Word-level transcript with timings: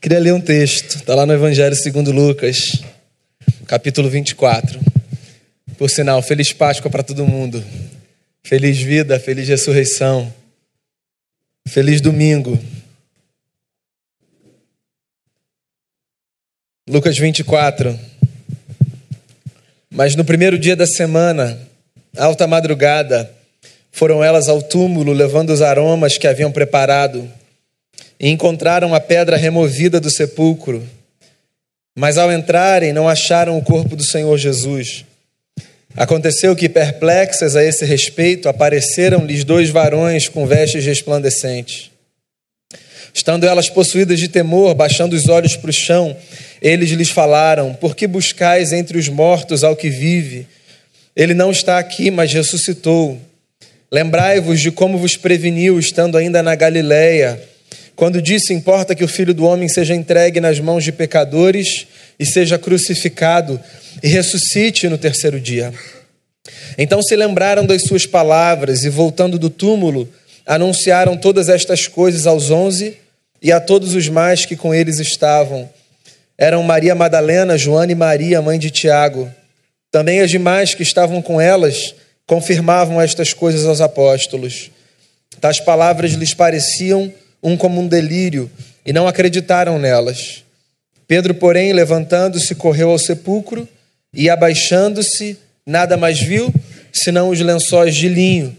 Queria 0.00 0.18
ler 0.18 0.32
um 0.32 0.40
texto, 0.40 0.96
está 0.96 1.14
lá 1.14 1.26
no 1.26 1.34
Evangelho 1.34 1.76
segundo 1.76 2.10
Lucas, 2.10 2.82
capítulo 3.66 4.08
24. 4.08 4.80
Por 5.76 5.90
sinal, 5.90 6.22
feliz 6.22 6.54
Páscoa 6.54 6.90
para 6.90 7.02
todo 7.02 7.26
mundo. 7.26 7.62
Feliz 8.42 8.80
vida, 8.80 9.20
feliz 9.20 9.46
ressurreição. 9.46 10.32
Feliz 11.68 12.00
domingo. 12.00 12.58
Lucas 16.88 17.18
24. 17.18 18.00
Mas 19.90 20.16
no 20.16 20.24
primeiro 20.24 20.58
dia 20.58 20.74
da 20.74 20.86
semana, 20.86 21.60
alta 22.16 22.46
madrugada, 22.46 23.30
foram 23.92 24.24
elas 24.24 24.48
ao 24.48 24.62
túmulo 24.62 25.12
levando 25.12 25.50
os 25.50 25.60
aromas 25.60 26.16
que 26.16 26.26
haviam 26.26 26.50
preparado 26.50 27.30
e 28.20 28.28
encontraram 28.28 28.94
a 28.94 29.00
pedra 29.00 29.38
removida 29.38 29.98
do 29.98 30.10
sepulcro. 30.10 30.86
Mas 31.96 32.18
ao 32.18 32.30
entrarem, 32.30 32.92
não 32.92 33.08
acharam 33.08 33.56
o 33.56 33.62
corpo 33.62 33.96
do 33.96 34.04
Senhor 34.04 34.36
Jesus. 34.36 35.06
Aconteceu 35.96 36.54
que, 36.54 36.68
perplexas 36.68 37.56
a 37.56 37.64
esse 37.64 37.84
respeito, 37.84 38.48
apareceram-lhes 38.48 39.42
dois 39.42 39.70
varões 39.70 40.28
com 40.28 40.46
vestes 40.46 40.84
resplandecentes. 40.84 41.90
Estando 43.12 43.44
elas 43.44 43.68
possuídas 43.68 44.20
de 44.20 44.28
temor, 44.28 44.74
baixando 44.74 45.16
os 45.16 45.28
olhos 45.28 45.56
para 45.56 45.70
o 45.70 45.72
chão, 45.72 46.16
eles 46.62 46.90
lhes 46.90 47.10
falaram: 47.10 47.74
Por 47.74 47.96
que 47.96 48.06
buscais 48.06 48.72
entre 48.72 48.98
os 48.98 49.08
mortos 49.08 49.64
ao 49.64 49.74
que 49.74 49.90
vive? 49.90 50.46
Ele 51.16 51.34
não 51.34 51.50
está 51.50 51.78
aqui, 51.78 52.10
mas 52.10 52.32
ressuscitou. 52.32 53.20
Lembrai-vos 53.90 54.60
de 54.60 54.70
como 54.70 54.96
vos 54.96 55.16
preveniu, 55.16 55.76
estando 55.76 56.16
ainda 56.16 56.40
na 56.40 56.54
Galiléia 56.54 57.49
quando 57.96 58.22
disse: 58.22 58.52
Importa 58.52 58.94
que 58.94 59.04
o 59.04 59.08
filho 59.08 59.34
do 59.34 59.44
homem 59.44 59.68
seja 59.68 59.94
entregue 59.94 60.40
nas 60.40 60.58
mãos 60.58 60.84
de 60.84 60.92
pecadores 60.92 61.86
e 62.18 62.26
seja 62.26 62.58
crucificado 62.58 63.60
e 64.02 64.08
ressuscite 64.08 64.88
no 64.88 64.98
terceiro 64.98 65.40
dia. 65.40 65.72
Então 66.78 67.02
se 67.02 67.14
lembraram 67.16 67.66
das 67.66 67.82
suas 67.82 68.06
palavras 68.06 68.84
e, 68.84 68.88
voltando 68.88 69.38
do 69.38 69.50
túmulo, 69.50 70.08
anunciaram 70.46 71.16
todas 71.16 71.48
estas 71.48 71.86
coisas 71.86 72.26
aos 72.26 72.50
onze 72.50 72.96
e 73.42 73.52
a 73.52 73.60
todos 73.60 73.94
os 73.94 74.08
mais 74.08 74.44
que 74.44 74.56
com 74.56 74.74
eles 74.74 74.98
estavam. 74.98 75.68
Eram 76.36 76.62
Maria 76.62 76.94
Madalena, 76.94 77.58
Joana 77.58 77.92
e 77.92 77.94
Maria, 77.94 78.40
mãe 78.40 78.58
de 78.58 78.70
Tiago. 78.70 79.30
Também 79.90 80.20
as 80.20 80.30
demais 80.30 80.74
que 80.74 80.82
estavam 80.82 81.20
com 81.20 81.40
elas 81.40 81.94
confirmavam 82.26 83.00
estas 83.00 83.32
coisas 83.32 83.66
aos 83.66 83.80
apóstolos. 83.80 84.70
Tais 85.40 85.58
palavras 85.58 86.12
lhes 86.12 86.32
pareciam 86.32 87.12
um 87.42 87.56
como 87.56 87.80
um 87.80 87.86
delírio, 87.86 88.50
e 88.84 88.92
não 88.92 89.06
acreditaram 89.06 89.78
nelas. 89.78 90.44
Pedro, 91.06 91.34
porém, 91.34 91.72
levantando-se, 91.72 92.54
correu 92.54 92.90
ao 92.90 92.98
sepulcro 92.98 93.68
e, 94.14 94.30
abaixando-se, 94.30 95.36
nada 95.66 95.96
mais 95.96 96.20
viu 96.20 96.52
senão 96.92 97.30
os 97.30 97.40
lençóis 97.40 97.94
de 97.94 98.08
linho, 98.08 98.56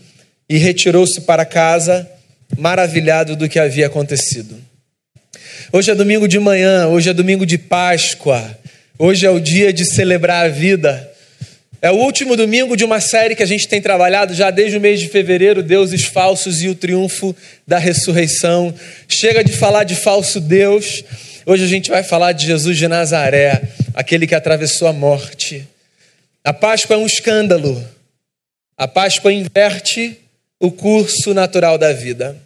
e 0.50 0.58
retirou-se 0.58 1.22
para 1.22 1.46
casa, 1.46 2.10
maravilhado 2.58 3.36
do 3.36 3.48
que 3.48 3.60
havia 3.60 3.88
acontecido. 3.88 4.56
Hoje 5.72 5.92
é 5.92 5.96
domingo 5.96 6.28
de 6.28 6.40
manhã, 6.40 6.88
hoje 6.88 7.10
é 7.10 7.14
domingo 7.14 7.46
de 7.46 7.58
Páscoa, 7.58 8.58
hoje 8.98 9.26
é 9.26 9.30
o 9.30 9.40
dia 9.40 9.72
de 9.72 9.86
celebrar 9.86 10.46
a 10.46 10.50
vida. 10.50 11.11
É 11.84 11.90
o 11.90 11.96
último 11.96 12.36
domingo 12.36 12.78
de 12.78 12.86
uma 12.86 13.02
série 13.02 13.36
que 13.36 13.42
a 13.42 13.48
gente 13.48 13.68
tem 13.68 13.82
trabalhado 13.82 14.36
já 14.36 14.52
desde 14.52 14.78
o 14.78 14.80
mês 14.80 15.00
de 15.00 15.08
fevereiro, 15.08 15.64
Deuses 15.64 16.06
Falsos 16.06 16.62
e 16.62 16.68
o 16.68 16.76
Triunfo 16.76 17.36
da 17.66 17.80
Ressurreição. 17.80 18.72
Chega 19.10 19.44
de 19.44 19.52
falar 19.52 19.84
de 19.84 19.96
falso 19.96 20.40
Deus. 20.40 21.04
Hoje 21.44 21.64
a 21.64 21.68
gente 21.68 21.90
vai 21.90 22.04
falar 22.04 22.34
de 22.34 22.46
Jesus 22.46 22.78
de 22.78 22.88
Nazaré, 22.88 23.64
aquele 23.96 24.28
que 24.28 24.36
atravessou 24.36 24.88
a 24.88 24.94
morte. 24.94 25.68
A 26.44 26.54
Páscoa 26.54 26.96
é 26.96 27.00
um 27.00 27.08
escândalo. 27.08 27.84
A 28.78 28.88
Páscoa 28.88 29.34
inverte 29.34 30.20
o 30.60 30.72
curso 30.72 31.34
natural 31.34 31.80
da 31.80 31.92
vida. 31.92 32.38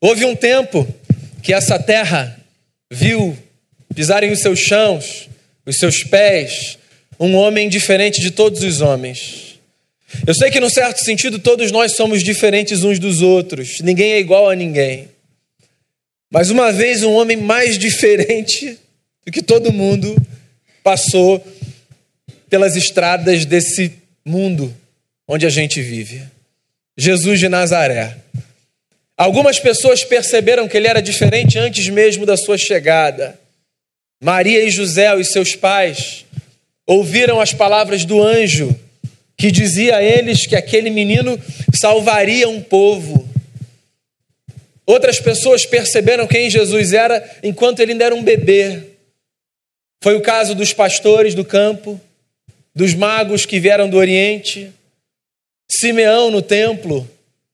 Houve 0.00 0.24
um 0.24 0.34
tempo 0.34 0.88
que 1.42 1.52
essa 1.52 1.78
terra 1.78 2.34
viu 2.90 3.36
pisarem 3.94 4.32
os 4.32 4.38
seus 4.38 4.58
chãos, 4.58 5.28
os 5.66 5.76
seus 5.76 6.02
pés, 6.02 6.78
um 7.22 7.36
homem 7.36 7.68
diferente 7.68 8.20
de 8.20 8.32
todos 8.32 8.64
os 8.64 8.80
homens. 8.80 9.60
Eu 10.26 10.34
sei 10.34 10.50
que, 10.50 10.58
num 10.58 10.68
certo 10.68 10.98
sentido, 11.04 11.38
todos 11.38 11.70
nós 11.70 11.92
somos 11.94 12.22
diferentes 12.22 12.82
uns 12.82 12.98
dos 12.98 13.22
outros, 13.22 13.80
ninguém 13.80 14.12
é 14.12 14.18
igual 14.18 14.50
a 14.50 14.56
ninguém. 14.56 15.08
Mas 16.28 16.50
uma 16.50 16.72
vez, 16.72 17.04
um 17.04 17.12
homem 17.12 17.36
mais 17.36 17.78
diferente 17.78 18.76
do 19.24 19.30
que 19.30 19.40
todo 19.40 19.72
mundo 19.72 20.16
passou 20.82 21.44
pelas 22.50 22.74
estradas 22.74 23.44
desse 23.44 23.92
mundo 24.24 24.74
onde 25.28 25.46
a 25.46 25.50
gente 25.50 25.80
vive. 25.80 26.22
Jesus 26.98 27.38
de 27.38 27.48
Nazaré. 27.48 28.16
Algumas 29.16 29.60
pessoas 29.60 30.02
perceberam 30.02 30.66
que 30.66 30.76
ele 30.76 30.88
era 30.88 31.00
diferente 31.00 31.56
antes 31.56 31.88
mesmo 31.88 32.26
da 32.26 32.36
sua 32.36 32.58
chegada. 32.58 33.38
Maria 34.20 34.64
e 34.64 34.70
José, 34.70 35.14
os 35.14 35.28
seus 35.28 35.54
pais, 35.54 36.24
ouviram 36.92 37.40
as 37.40 37.52
palavras 37.52 38.04
do 38.04 38.22
anjo 38.22 38.78
que 39.36 39.50
dizia 39.50 39.96
a 39.96 40.02
eles 40.02 40.46
que 40.46 40.54
aquele 40.54 40.90
menino 40.90 41.38
salvaria 41.74 42.48
um 42.48 42.62
povo. 42.62 43.28
Outras 44.86 45.18
pessoas 45.18 45.64
perceberam 45.64 46.26
quem 46.26 46.50
Jesus 46.50 46.92
era 46.92 47.38
enquanto 47.42 47.80
ele 47.80 47.92
ainda 47.92 48.04
era 48.04 48.14
um 48.14 48.22
bebê. 48.22 48.82
Foi 50.02 50.14
o 50.14 50.20
caso 50.20 50.54
dos 50.54 50.72
pastores 50.72 51.34
do 51.34 51.44
campo, 51.44 52.00
dos 52.74 52.94
magos 52.94 53.46
que 53.46 53.58
vieram 53.58 53.88
do 53.88 53.96
Oriente, 53.96 54.70
Simeão 55.70 56.30
no 56.30 56.42
templo, 56.42 57.08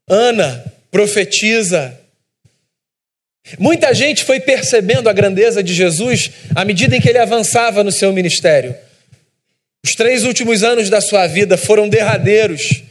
Ana 0.09 0.65
profetiza. 0.91 1.99
Muita 3.59 3.95
gente 3.95 4.25
foi 4.25 4.41
percebendo 4.41 5.09
a 5.09 5.13
grandeza 5.13 5.63
de 5.63 5.73
Jesus 5.73 6.31
à 6.55 6.65
medida 6.65 6.97
em 6.97 7.01
que 7.01 7.09
ele 7.09 7.19
avançava 7.19 7.85
no 7.85 7.93
seu 7.93 8.13
ministério. 8.13 8.75
Os 9.89 9.95
três 9.95 10.25
últimos 10.25 10.63
anos 10.63 10.91
da 10.91 11.01
sua 11.01 11.27
vida 11.27 11.57
foram 11.57 11.89
derradeiros 11.89 12.83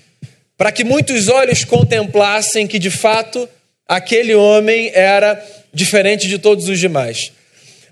para 0.57 0.71
que 0.71 0.83
muitos 0.83 1.27
olhos 1.27 1.63
contemplassem 1.63 2.65
que, 2.65 2.79
de 2.79 2.89
fato, 2.89 3.47
aquele 3.87 4.33
homem 4.33 4.89
era 4.95 5.39
diferente 5.71 6.27
de 6.27 6.39
todos 6.39 6.67
os 6.67 6.79
demais. 6.79 7.31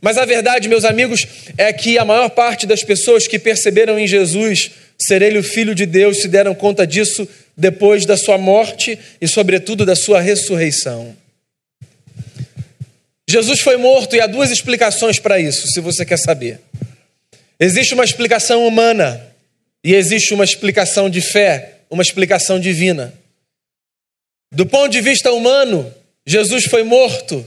Mas 0.01 0.17
a 0.17 0.25
verdade, 0.25 0.67
meus 0.67 0.83
amigos, 0.83 1.23
é 1.55 1.71
que 1.71 1.99
a 1.99 2.03
maior 2.03 2.31
parte 2.31 2.65
das 2.65 2.83
pessoas 2.83 3.27
que 3.27 3.37
perceberam 3.37 3.99
em 3.99 4.07
Jesus 4.07 4.71
ser 4.97 5.21
ele 5.21 5.37
o 5.37 5.43
Filho 5.43 5.75
de 5.75 5.85
Deus 5.85 6.23
se 6.23 6.27
deram 6.27 6.55
conta 6.55 6.87
disso 6.87 7.27
depois 7.55 8.07
da 8.07 8.17
sua 8.17 8.39
morte 8.39 8.97
e, 9.21 9.27
sobretudo, 9.27 9.85
da 9.85 9.95
sua 9.95 10.19
ressurreição. 10.19 11.15
Jesus 13.29 13.59
foi 13.59 13.77
morto 13.77 14.15
e 14.15 14.19
há 14.19 14.25
duas 14.25 14.49
explicações 14.49 15.19
para 15.19 15.39
isso, 15.39 15.67
se 15.67 15.79
você 15.79 16.03
quer 16.03 16.17
saber. 16.17 16.59
Existe 17.59 17.93
uma 17.93 18.03
explicação 18.03 18.65
humana 18.67 19.21
e 19.83 19.93
existe 19.93 20.33
uma 20.33 20.43
explicação 20.43 21.09
de 21.09 21.21
fé, 21.21 21.79
uma 21.89 22.01
explicação 22.01 22.59
divina. 22.59 23.13
Do 24.51 24.65
ponto 24.65 24.89
de 24.89 25.01
vista 25.01 25.31
humano, 25.31 25.93
Jesus 26.25 26.65
foi 26.65 26.83
morto 26.83 27.45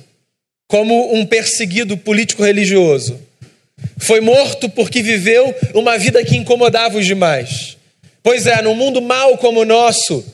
como 0.67 1.15
um 1.15 1.27
perseguido 1.27 1.97
político-religioso. 1.97 3.21
Foi 3.99 4.21
morto 4.21 4.69
porque 4.69 5.03
viveu 5.03 5.55
uma 5.75 5.99
vida 5.99 6.25
que 6.25 6.37
incomodava 6.37 6.99
os 6.99 7.07
demais. 7.07 7.77
Pois 8.23 8.47
é, 8.47 8.61
num 8.63 8.75
mundo 8.75 9.01
mau 9.01 9.39
como 9.39 9.61
o 9.61 9.65
nosso, 9.65 10.25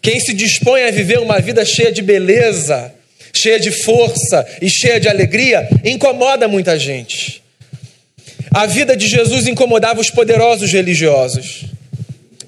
quem 0.00 0.18
se 0.18 0.32
dispõe 0.32 0.84
a 0.84 0.90
viver 0.90 1.18
uma 1.18 1.38
vida 1.40 1.64
cheia 1.64 1.92
de 1.92 2.02
beleza, 2.02 2.94
cheia 3.34 3.60
de 3.60 3.70
força 3.70 4.46
e 4.62 4.68
cheia 4.68 4.98
de 4.98 5.08
alegria, 5.08 5.68
incomoda 5.84 6.48
muita 6.48 6.78
gente. 6.78 7.39
A 8.52 8.66
vida 8.66 8.96
de 8.96 9.06
Jesus 9.06 9.46
incomodava 9.46 10.00
os 10.00 10.10
poderosos 10.10 10.72
religiosos. 10.72 11.64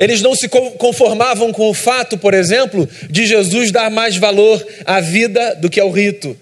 Eles 0.00 0.20
não 0.20 0.34
se 0.34 0.49
conformavam 0.49 1.52
com 1.52 1.70
o 1.70 1.75
fato, 1.75 2.19
por 2.19 2.34
exemplo, 2.34 2.88
de 3.08 3.25
Jesus 3.25 3.70
dar 3.70 3.88
mais 3.88 4.16
valor 4.16 4.66
à 4.84 5.00
vida 5.00 5.54
do 5.54 5.70
que 5.70 5.78
ao 5.78 5.90
rito. 5.90 6.37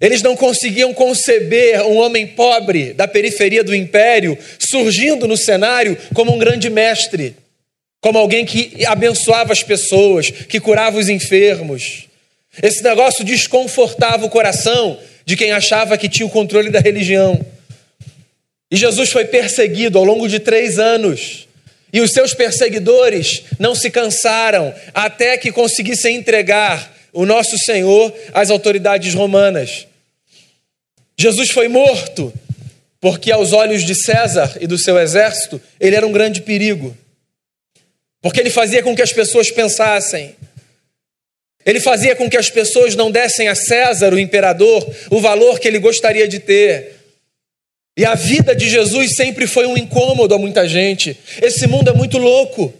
Eles 0.00 0.22
não 0.22 0.36
conseguiam 0.36 0.94
conceber 0.94 1.82
um 1.82 1.96
homem 1.96 2.28
pobre 2.28 2.92
da 2.92 3.08
periferia 3.08 3.64
do 3.64 3.74
império 3.74 4.38
surgindo 4.58 5.26
no 5.26 5.36
cenário 5.36 5.96
como 6.14 6.32
um 6.32 6.38
grande 6.38 6.70
mestre, 6.70 7.34
como 8.00 8.18
alguém 8.18 8.44
que 8.44 8.84
abençoava 8.86 9.52
as 9.52 9.64
pessoas, 9.64 10.30
que 10.30 10.60
curava 10.60 10.98
os 10.98 11.08
enfermos. 11.08 12.06
Esse 12.62 12.84
negócio 12.84 13.24
desconfortava 13.24 14.26
o 14.26 14.30
coração 14.30 14.96
de 15.24 15.34
quem 15.36 15.50
achava 15.50 15.98
que 15.98 16.08
tinha 16.08 16.26
o 16.26 16.30
controle 16.30 16.70
da 16.70 16.78
religião. 16.78 17.44
E 18.70 18.76
Jesus 18.76 19.10
foi 19.10 19.24
perseguido 19.24 19.98
ao 19.98 20.04
longo 20.04 20.28
de 20.28 20.38
três 20.38 20.78
anos. 20.78 21.46
E 21.92 22.00
os 22.00 22.12
seus 22.12 22.34
perseguidores 22.34 23.44
não 23.58 23.74
se 23.74 23.90
cansaram 23.90 24.74
até 24.92 25.38
que 25.38 25.52
conseguissem 25.52 26.16
entregar 26.16 26.94
o 27.12 27.24
nosso 27.24 27.56
Senhor 27.58 28.12
às 28.34 28.50
autoridades 28.50 29.14
romanas. 29.14 29.86
Jesus 31.18 31.50
foi 31.50 31.68
morto 31.68 32.32
porque, 33.00 33.30
aos 33.30 33.52
olhos 33.52 33.84
de 33.84 33.94
César 33.94 34.58
e 34.60 34.66
do 34.66 34.76
seu 34.76 34.98
exército, 34.98 35.60
ele 35.80 35.96
era 35.96 36.06
um 36.06 36.12
grande 36.12 36.42
perigo. 36.42 36.96
Porque 38.20 38.40
ele 38.40 38.50
fazia 38.50 38.82
com 38.82 38.94
que 38.94 39.02
as 39.02 39.12
pessoas 39.12 39.50
pensassem. 39.50 40.34
Ele 41.64 41.80
fazia 41.80 42.16
com 42.16 42.28
que 42.28 42.36
as 42.36 42.50
pessoas 42.50 42.94
não 42.94 43.10
dessem 43.10 43.48
a 43.48 43.54
César, 43.54 44.12
o 44.12 44.18
imperador, 44.18 44.84
o 45.10 45.20
valor 45.20 45.58
que 45.58 45.68
ele 45.68 45.78
gostaria 45.78 46.26
de 46.26 46.40
ter. 46.40 46.95
E 47.96 48.04
a 48.04 48.14
vida 48.14 48.54
de 48.54 48.68
Jesus 48.68 49.16
sempre 49.16 49.46
foi 49.46 49.66
um 49.66 49.76
incômodo 49.76 50.34
a 50.34 50.38
muita 50.38 50.68
gente. 50.68 51.16
Esse 51.40 51.66
mundo 51.66 51.88
é 51.88 51.94
muito 51.94 52.18
louco. 52.18 52.74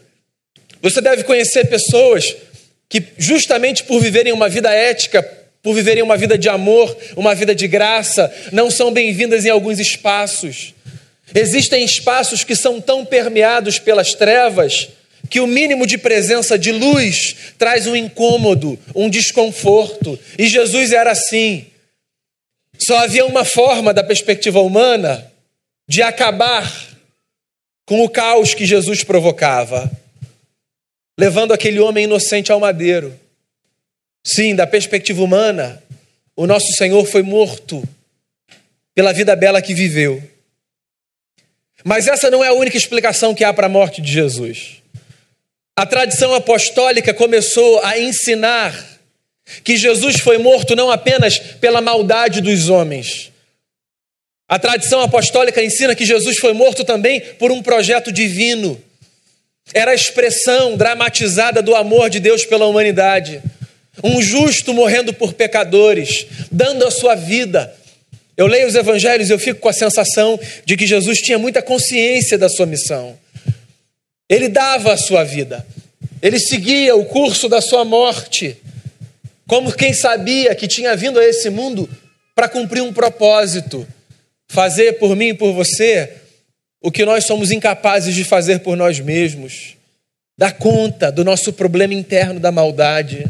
Você 0.82 1.00
deve 1.00 1.24
conhecer 1.24 1.64
pessoas 1.66 2.36
que, 2.88 3.02
justamente 3.16 3.82
por 3.84 4.00
viverem 4.00 4.32
uma 4.32 4.48
vida 4.48 4.70
ética, 4.70 5.22
por 5.62 5.74
viverem 5.74 6.02
uma 6.02 6.16
vida 6.16 6.36
de 6.36 6.48
amor, 6.48 6.96
uma 7.16 7.34
vida 7.34 7.54
de 7.54 7.66
graça, 7.66 8.32
não 8.52 8.70
são 8.70 8.92
bem-vindas 8.92 9.44
em 9.44 9.50
alguns 9.50 9.80
espaços. 9.80 10.74
Existem 11.34 11.82
espaços 11.84 12.44
que 12.44 12.54
são 12.54 12.80
tão 12.80 13.04
permeados 13.04 13.78
pelas 13.78 14.12
trevas 14.12 14.88
que 15.28 15.40
o 15.40 15.46
mínimo 15.46 15.86
de 15.86 15.98
presença 15.98 16.58
de 16.58 16.70
luz 16.70 17.34
traz 17.58 17.86
um 17.86 17.96
incômodo, 17.96 18.78
um 18.94 19.10
desconforto. 19.10 20.18
E 20.38 20.46
Jesus 20.46 20.92
era 20.92 21.10
assim. 21.10 21.66
Só 22.78 22.98
havia 22.98 23.24
uma 23.24 23.44
forma, 23.44 23.92
da 23.92 24.04
perspectiva 24.04 24.60
humana, 24.60 25.32
de 25.88 26.02
acabar 26.02 26.70
com 27.86 28.02
o 28.02 28.08
caos 28.08 28.54
que 28.54 28.66
Jesus 28.66 29.04
provocava, 29.04 29.90
levando 31.18 31.52
aquele 31.52 31.78
homem 31.78 32.04
inocente 32.04 32.50
ao 32.50 32.60
madeiro. 32.60 33.18
Sim, 34.24 34.54
da 34.54 34.66
perspectiva 34.66 35.22
humana, 35.22 35.82
o 36.34 36.46
nosso 36.46 36.72
Senhor 36.72 37.04
foi 37.06 37.22
morto 37.22 37.82
pela 38.94 39.12
vida 39.12 39.36
bela 39.36 39.62
que 39.62 39.74
viveu. 39.74 40.22
Mas 41.84 42.08
essa 42.08 42.28
não 42.28 42.42
é 42.42 42.48
a 42.48 42.52
única 42.52 42.76
explicação 42.76 43.34
que 43.34 43.44
há 43.44 43.54
para 43.54 43.66
a 43.66 43.70
morte 43.70 44.02
de 44.02 44.10
Jesus. 44.10 44.82
A 45.76 45.86
tradição 45.86 46.34
apostólica 46.34 47.14
começou 47.14 47.80
a 47.84 47.98
ensinar 47.98 48.95
que 49.62 49.76
Jesus 49.76 50.20
foi 50.20 50.38
morto 50.38 50.74
não 50.74 50.90
apenas 50.90 51.38
pela 51.38 51.80
maldade 51.80 52.40
dos 52.40 52.68
homens. 52.68 53.30
A 54.48 54.58
tradição 54.58 55.00
apostólica 55.00 55.62
ensina 55.62 55.94
que 55.94 56.04
Jesus 56.04 56.38
foi 56.38 56.52
morto 56.52 56.84
também 56.84 57.20
por 57.38 57.50
um 57.50 57.62
projeto 57.62 58.12
divino. 58.12 58.80
Era 59.74 59.90
a 59.90 59.94
expressão 59.94 60.76
dramatizada 60.76 61.60
do 61.60 61.74
amor 61.74 62.08
de 62.08 62.20
Deus 62.20 62.44
pela 62.44 62.66
humanidade. 62.66 63.42
Um 64.04 64.22
justo 64.22 64.72
morrendo 64.72 65.12
por 65.12 65.32
pecadores, 65.32 66.26
dando 66.52 66.86
a 66.86 66.90
sua 66.90 67.14
vida. 67.14 67.74
Eu 68.36 68.46
leio 68.46 68.68
os 68.68 68.74
evangelhos 68.74 69.30
e 69.30 69.32
eu 69.32 69.38
fico 69.38 69.60
com 69.60 69.68
a 69.68 69.72
sensação 69.72 70.38
de 70.64 70.76
que 70.76 70.86
Jesus 70.86 71.18
tinha 71.20 71.38
muita 71.38 71.62
consciência 71.62 72.36
da 72.38 72.48
sua 72.48 72.66
missão. 72.66 73.18
Ele 74.28 74.48
dava 74.48 74.92
a 74.92 74.96
sua 74.96 75.24
vida. 75.24 75.66
Ele 76.22 76.38
seguia 76.38 76.94
o 76.94 77.04
curso 77.06 77.48
da 77.48 77.60
sua 77.60 77.84
morte 77.84 78.56
como 79.46 79.72
quem 79.72 79.92
sabia 79.92 80.54
que 80.54 80.66
tinha 80.66 80.96
vindo 80.96 81.18
a 81.18 81.24
esse 81.24 81.48
mundo 81.50 81.88
para 82.34 82.48
cumprir 82.48 82.82
um 82.82 82.92
propósito, 82.92 83.86
fazer 84.48 84.94
por 84.94 85.14
mim 85.14 85.28
e 85.28 85.34
por 85.34 85.52
você 85.52 86.12
o 86.80 86.90
que 86.90 87.04
nós 87.04 87.24
somos 87.24 87.50
incapazes 87.50 88.14
de 88.14 88.24
fazer 88.24 88.60
por 88.60 88.76
nós 88.76 89.00
mesmos, 89.00 89.76
dar 90.36 90.52
conta 90.52 91.10
do 91.10 91.24
nosso 91.24 91.52
problema 91.52 91.94
interno 91.94 92.38
da 92.38 92.52
maldade. 92.52 93.26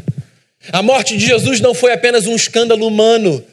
A 0.71 0.83
morte 0.83 1.15
de 1.15 1.25
Jesus 1.25 1.61
não 1.61 1.73
foi 1.73 1.93
apenas 1.93 2.27
um 2.27 2.35
escândalo 2.35 2.85
humano, 2.85 3.43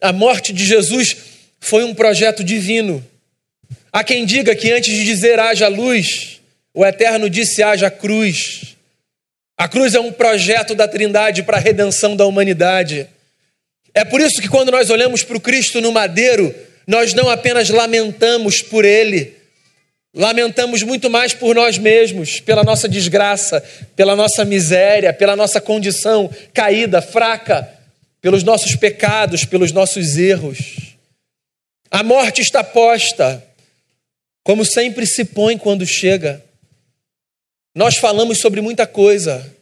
a 0.00 0.12
morte 0.12 0.52
de 0.52 0.64
Jesus 0.64 1.16
foi 1.60 1.84
um 1.84 1.94
projeto 1.94 2.42
divino. 2.42 3.04
Há 3.92 4.02
quem 4.02 4.26
diga 4.26 4.54
que 4.54 4.72
antes 4.72 4.92
de 4.92 5.04
dizer 5.04 5.38
haja 5.38 5.68
luz, 5.68 6.40
o 6.74 6.84
Eterno 6.84 7.30
disse 7.30 7.62
haja 7.62 7.90
cruz. 7.90 8.73
A 9.56 9.68
cruz 9.68 9.94
é 9.94 10.00
um 10.00 10.12
projeto 10.12 10.74
da 10.74 10.88
Trindade 10.88 11.42
para 11.42 11.56
a 11.56 11.60
redenção 11.60 12.16
da 12.16 12.26
humanidade. 12.26 13.08
É 13.94 14.04
por 14.04 14.20
isso 14.20 14.40
que 14.40 14.48
quando 14.48 14.72
nós 14.72 14.90
olhamos 14.90 15.22
para 15.22 15.36
o 15.36 15.40
Cristo 15.40 15.80
no 15.80 15.92
madeiro, 15.92 16.52
nós 16.86 17.14
não 17.14 17.30
apenas 17.30 17.70
lamentamos 17.70 18.60
por 18.60 18.84
ele, 18.84 19.34
lamentamos 20.12 20.82
muito 20.82 21.08
mais 21.08 21.32
por 21.32 21.54
nós 21.54 21.78
mesmos, 21.78 22.40
pela 22.40 22.64
nossa 22.64 22.88
desgraça, 22.88 23.64
pela 23.94 24.16
nossa 24.16 24.44
miséria, 24.44 25.12
pela 25.12 25.36
nossa 25.36 25.60
condição 25.60 26.28
caída, 26.52 27.00
fraca, 27.00 27.68
pelos 28.20 28.42
nossos 28.42 28.74
pecados, 28.74 29.44
pelos 29.44 29.70
nossos 29.70 30.16
erros. 30.16 30.96
A 31.90 32.02
morte 32.02 32.42
está 32.42 32.64
posta, 32.64 33.42
como 34.42 34.64
sempre 34.64 35.06
se 35.06 35.24
põe 35.24 35.56
quando 35.56 35.86
chega. 35.86 36.42
Nós 37.74 37.96
falamos 37.96 38.38
sobre 38.38 38.60
muita 38.60 38.86
coisa. 38.86 39.52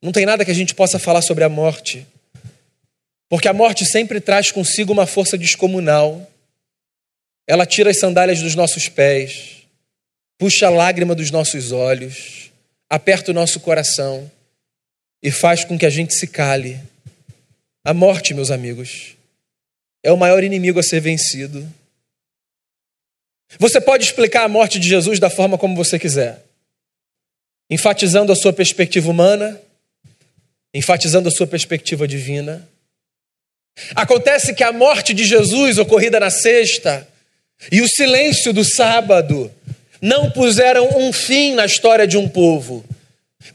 Não 0.00 0.12
tem 0.12 0.24
nada 0.24 0.44
que 0.44 0.50
a 0.50 0.54
gente 0.54 0.74
possa 0.74 0.98
falar 0.98 1.20
sobre 1.20 1.44
a 1.44 1.48
morte. 1.48 2.06
Porque 3.28 3.46
a 3.46 3.52
morte 3.52 3.84
sempre 3.84 4.20
traz 4.20 4.50
consigo 4.50 4.92
uma 4.92 5.06
força 5.06 5.36
descomunal. 5.36 6.28
Ela 7.46 7.66
tira 7.66 7.90
as 7.90 7.98
sandálias 7.98 8.40
dos 8.40 8.54
nossos 8.54 8.88
pés, 8.88 9.66
puxa 10.38 10.68
a 10.68 10.70
lágrima 10.70 11.14
dos 11.14 11.30
nossos 11.30 11.70
olhos, 11.70 12.50
aperta 12.88 13.30
o 13.30 13.34
nosso 13.34 13.60
coração 13.60 14.30
e 15.22 15.30
faz 15.30 15.64
com 15.64 15.76
que 15.76 15.84
a 15.84 15.90
gente 15.90 16.14
se 16.14 16.26
cale. 16.26 16.80
A 17.84 17.92
morte, 17.92 18.32
meus 18.32 18.50
amigos, 18.50 19.16
é 20.02 20.12
o 20.12 20.16
maior 20.16 20.42
inimigo 20.42 20.78
a 20.78 20.82
ser 20.82 21.00
vencido. 21.00 21.68
Você 23.58 23.80
pode 23.80 24.04
explicar 24.04 24.44
a 24.44 24.48
morte 24.48 24.78
de 24.78 24.88
Jesus 24.88 25.18
da 25.18 25.28
forma 25.28 25.58
como 25.58 25.76
você 25.76 25.98
quiser 25.98 26.41
enfatizando 27.72 28.30
a 28.30 28.36
sua 28.36 28.52
perspectiva 28.52 29.10
humana, 29.10 29.58
enfatizando 30.74 31.30
a 31.30 31.32
sua 31.32 31.46
perspectiva 31.46 32.06
divina. 32.06 32.68
Acontece 33.94 34.52
que 34.52 34.62
a 34.62 34.70
morte 34.70 35.14
de 35.14 35.24
Jesus, 35.24 35.78
ocorrida 35.78 36.20
na 36.20 36.28
sexta, 36.28 37.08
e 37.70 37.80
o 37.80 37.88
silêncio 37.88 38.52
do 38.52 38.62
sábado 38.62 39.50
não 40.02 40.30
puseram 40.30 40.98
um 40.98 41.14
fim 41.14 41.54
na 41.54 41.64
história 41.64 42.06
de 42.06 42.18
um 42.18 42.28
povo. 42.28 42.84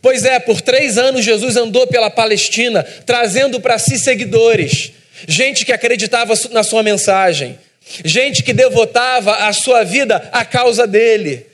Pois 0.01 0.25
é, 0.25 0.39
por 0.39 0.61
três 0.61 0.97
anos 0.97 1.23
Jesus 1.23 1.55
andou 1.55 1.85
pela 1.85 2.09
Palestina, 2.09 2.81
trazendo 3.05 3.59
para 3.59 3.77
si 3.77 3.99
seguidores, 3.99 4.93
gente 5.27 5.63
que 5.63 5.71
acreditava 5.71 6.33
na 6.49 6.63
sua 6.63 6.81
mensagem, 6.81 7.59
gente 8.03 8.41
que 8.41 8.51
devotava 8.51 9.47
a 9.47 9.53
sua 9.53 9.83
vida 9.83 10.27
à 10.31 10.43
causa 10.43 10.87
dele. 10.87 11.45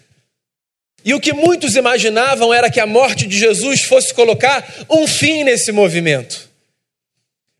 E 1.05 1.13
o 1.13 1.19
que 1.19 1.33
muitos 1.33 1.75
imaginavam 1.75 2.53
era 2.53 2.69
que 2.69 2.79
a 2.79 2.85
morte 2.85 3.27
de 3.27 3.37
Jesus 3.37 3.81
fosse 3.81 4.13
colocar 4.13 4.85
um 4.89 5.05
fim 5.05 5.43
nesse 5.43 5.71
movimento. 5.71 6.49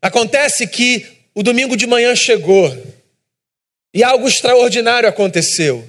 Acontece 0.00 0.66
que 0.66 1.06
o 1.34 1.42
domingo 1.42 1.76
de 1.76 1.86
manhã 1.86 2.14
chegou 2.14 2.74
e 3.92 4.02
algo 4.02 4.26
extraordinário 4.26 5.08
aconteceu. 5.08 5.86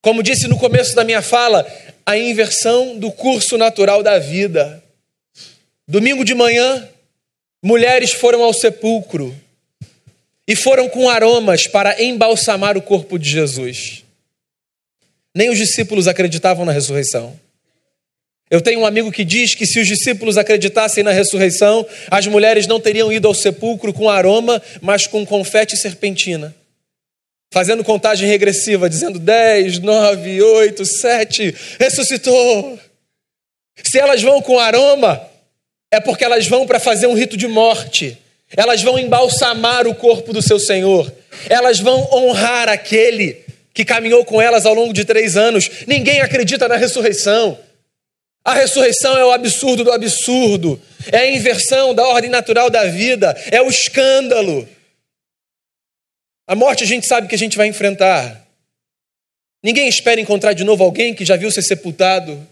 Como 0.00 0.22
disse 0.22 0.48
no 0.48 0.58
começo 0.58 0.94
da 0.96 1.04
minha 1.04 1.22
fala, 1.22 1.66
a 2.04 2.18
inversão 2.18 2.98
do 2.98 3.10
curso 3.12 3.56
natural 3.56 4.02
da 4.02 4.18
vida. 4.18 4.82
Domingo 5.86 6.24
de 6.24 6.34
manhã, 6.34 6.88
mulheres 7.62 8.12
foram 8.12 8.42
ao 8.42 8.52
sepulcro 8.52 9.34
e 10.46 10.56
foram 10.56 10.88
com 10.88 11.08
aromas 11.08 11.66
para 11.66 12.02
embalsamar 12.02 12.76
o 12.76 12.82
corpo 12.82 13.18
de 13.18 13.30
Jesus. 13.30 14.01
Nem 15.34 15.50
os 15.50 15.58
discípulos 15.58 16.06
acreditavam 16.06 16.64
na 16.64 16.72
ressurreição. 16.72 17.38
Eu 18.50 18.60
tenho 18.60 18.80
um 18.80 18.86
amigo 18.86 19.10
que 19.10 19.24
diz 19.24 19.54
que 19.54 19.64
se 19.64 19.80
os 19.80 19.86
discípulos 19.86 20.36
acreditassem 20.36 21.02
na 21.02 21.10
ressurreição, 21.10 21.86
as 22.10 22.26
mulheres 22.26 22.66
não 22.66 22.78
teriam 22.78 23.10
ido 23.10 23.26
ao 23.26 23.32
sepulcro 23.32 23.94
com 23.94 24.10
aroma, 24.10 24.60
mas 24.82 25.06
com 25.06 25.24
confete 25.24 25.74
e 25.74 25.78
serpentina. 25.78 26.54
Fazendo 27.50 27.82
contagem 27.82 28.28
regressiva, 28.28 28.90
dizendo 28.90 29.18
10, 29.18 29.78
9, 29.78 30.42
8, 30.42 30.84
7, 30.84 31.54
ressuscitou. 31.80 32.78
Se 33.82 33.98
elas 33.98 34.20
vão 34.20 34.42
com 34.42 34.58
aroma, 34.58 35.26
é 35.90 35.98
porque 35.98 36.24
elas 36.24 36.46
vão 36.46 36.66
para 36.66 36.78
fazer 36.78 37.06
um 37.06 37.14
rito 37.14 37.38
de 37.38 37.48
morte. 37.48 38.18
Elas 38.54 38.82
vão 38.82 38.98
embalsamar 38.98 39.86
o 39.86 39.94
corpo 39.94 40.30
do 40.30 40.42
seu 40.42 40.58
Senhor. 40.58 41.10
Elas 41.48 41.80
vão 41.80 42.06
honrar 42.12 42.68
aquele 42.68 43.42
que 43.74 43.84
caminhou 43.84 44.24
com 44.24 44.40
elas 44.40 44.66
ao 44.66 44.74
longo 44.74 44.92
de 44.92 45.04
três 45.04 45.36
anos. 45.36 45.68
Ninguém 45.86 46.20
acredita 46.20 46.68
na 46.68 46.76
ressurreição. 46.76 47.58
A 48.44 48.54
ressurreição 48.54 49.16
é 49.16 49.24
o 49.24 49.30
absurdo 49.30 49.84
do 49.84 49.92
absurdo, 49.92 50.80
é 51.12 51.18
a 51.18 51.30
inversão 51.30 51.94
da 51.94 52.04
ordem 52.08 52.28
natural 52.28 52.68
da 52.68 52.84
vida, 52.86 53.36
é 53.50 53.62
o 53.62 53.68
escândalo. 53.68 54.68
A 56.46 56.56
morte 56.56 56.82
a 56.82 56.86
gente 56.86 57.06
sabe 57.06 57.28
que 57.28 57.36
a 57.36 57.38
gente 57.38 57.56
vai 57.56 57.68
enfrentar. 57.68 58.46
Ninguém 59.62 59.88
espera 59.88 60.20
encontrar 60.20 60.54
de 60.54 60.64
novo 60.64 60.82
alguém 60.82 61.14
que 61.14 61.24
já 61.24 61.36
viu 61.36 61.52
ser 61.52 61.62
sepultado. 61.62 62.46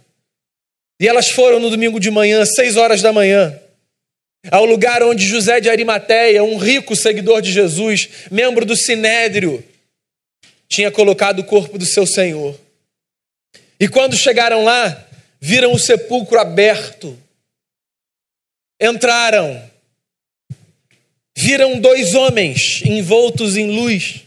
E 1.00 1.08
elas 1.08 1.30
foram 1.30 1.58
no 1.58 1.70
domingo 1.70 1.98
de 1.98 2.10
manhã, 2.10 2.44
seis 2.44 2.76
horas 2.76 3.02
da 3.02 3.12
manhã. 3.12 3.58
ao 4.50 4.64
lugar 4.64 5.02
onde 5.02 5.26
José 5.26 5.60
de 5.60 5.68
Arimateia, 5.68 6.42
um 6.42 6.56
rico 6.56 6.96
seguidor 6.96 7.42
de 7.42 7.52
Jesus, 7.52 8.08
membro 8.30 8.64
do 8.64 8.74
Sinédrio, 8.74 9.62
tinha 10.70 10.90
colocado 10.90 11.40
o 11.40 11.44
corpo 11.44 11.76
do 11.76 11.84
seu 11.84 12.06
Senhor. 12.06 12.58
E 13.78 13.88
quando 13.88 14.16
chegaram 14.16 14.62
lá, 14.62 15.06
viram 15.40 15.72
o 15.72 15.78
sepulcro 15.78 16.38
aberto. 16.38 17.18
Entraram, 18.80 19.68
viram 21.36 21.80
dois 21.80 22.14
homens 22.14 22.82
envoltos 22.84 23.56
em 23.56 23.70
luz. 23.70 24.22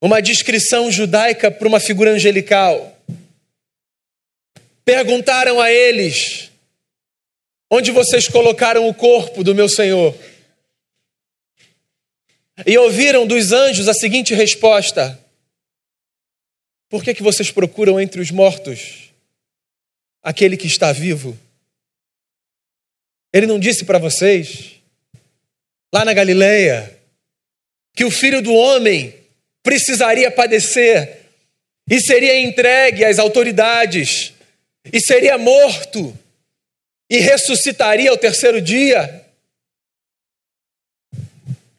Uma 0.00 0.20
descrição 0.22 0.90
judaica 0.90 1.50
para 1.50 1.68
uma 1.68 1.78
figura 1.78 2.10
angelical. 2.10 2.98
Perguntaram 4.84 5.60
a 5.60 5.70
eles: 5.70 6.50
Onde 7.70 7.90
vocês 7.90 8.26
colocaram 8.26 8.88
o 8.88 8.94
corpo 8.94 9.44
do 9.44 9.54
meu 9.54 9.68
Senhor? 9.68 10.16
E 12.66 12.76
ouviram 12.78 13.26
dos 13.26 13.52
anjos 13.52 13.88
a 13.88 13.94
seguinte 13.94 14.34
resposta: 14.34 15.18
Por 16.88 17.02
que, 17.02 17.14
que 17.14 17.22
vocês 17.22 17.50
procuram 17.50 18.00
entre 18.00 18.20
os 18.20 18.30
mortos 18.30 19.12
aquele 20.22 20.56
que 20.56 20.66
está 20.66 20.92
vivo? 20.92 21.38
Ele 23.32 23.46
não 23.46 23.58
disse 23.58 23.84
para 23.84 23.98
vocês, 23.98 24.72
lá 25.92 26.04
na 26.04 26.12
Galileia, 26.12 26.98
que 27.94 28.04
o 28.04 28.10
filho 28.10 28.42
do 28.42 28.52
homem 28.52 29.14
precisaria 29.62 30.30
padecer 30.30 31.20
e 31.88 32.00
seria 32.00 32.40
entregue 32.40 33.04
às 33.04 33.18
autoridades 33.18 34.32
e 34.92 35.00
seria 35.00 35.38
morto 35.38 36.16
e 37.10 37.18
ressuscitaria 37.18 38.10
ao 38.10 38.16
terceiro 38.16 38.60
dia. 38.60 39.21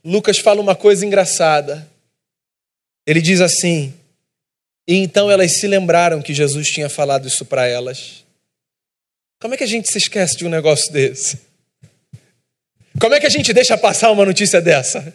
Lucas 0.04 0.38
fala 0.38 0.62
uma 0.62 0.76
coisa 0.76 1.06
engraçada. 1.06 1.90
Ele 3.06 3.22
diz 3.22 3.42
assim: 3.42 3.94
E 4.88 4.96
então 4.96 5.32
elas 5.32 5.54
se 5.54 5.68
lembraram 5.68 6.22
que 6.22 6.34
Jesus 6.34 6.68
tinha 6.70 6.90
falado 6.90 7.28
isso 7.28 7.46
para 7.46 7.66
elas. 7.66 8.24
Como 9.40 9.54
é 9.54 9.58
que 9.58 9.64
a 9.64 9.68
gente 9.68 9.92
se 9.92 9.98
esquece 9.98 10.38
de 10.38 10.46
um 10.46 10.50
negócio 10.50 10.92
desse? 10.92 11.40
Como 13.00 13.16
é 13.16 13.20
que 13.20 13.26
a 13.26 13.30
gente 13.30 13.52
deixa 13.54 13.78
passar 13.78 14.12
uma 14.12 14.26
notícia 14.26 14.62
dessa? 14.62 15.14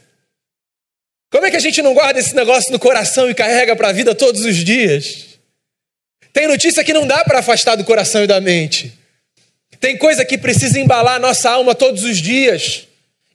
Como 1.30 1.46
é 1.46 1.50
que 1.50 1.56
a 1.56 1.60
gente 1.60 1.82
não 1.82 1.94
guarda 1.94 2.18
esse 2.18 2.34
negócio 2.34 2.72
no 2.72 2.78
coração 2.78 3.30
e 3.30 3.34
carrega 3.34 3.76
para 3.76 3.88
a 3.88 3.92
vida 3.92 4.14
todos 4.14 4.44
os 4.44 4.56
dias? 4.56 5.38
Tem 6.32 6.46
notícia 6.46 6.82
que 6.82 6.92
não 6.92 7.06
dá 7.06 7.24
para 7.24 7.40
afastar 7.40 7.76
do 7.76 7.84
coração 7.84 8.24
e 8.24 8.26
da 8.26 8.40
mente. 8.40 8.92
Tem 9.78 9.96
coisa 9.96 10.24
que 10.24 10.38
precisa 10.38 10.80
embalar 10.80 11.16
a 11.16 11.18
nossa 11.18 11.50
alma 11.50 11.74
todos 11.74 12.02
os 12.02 12.18
dias. 12.18 12.87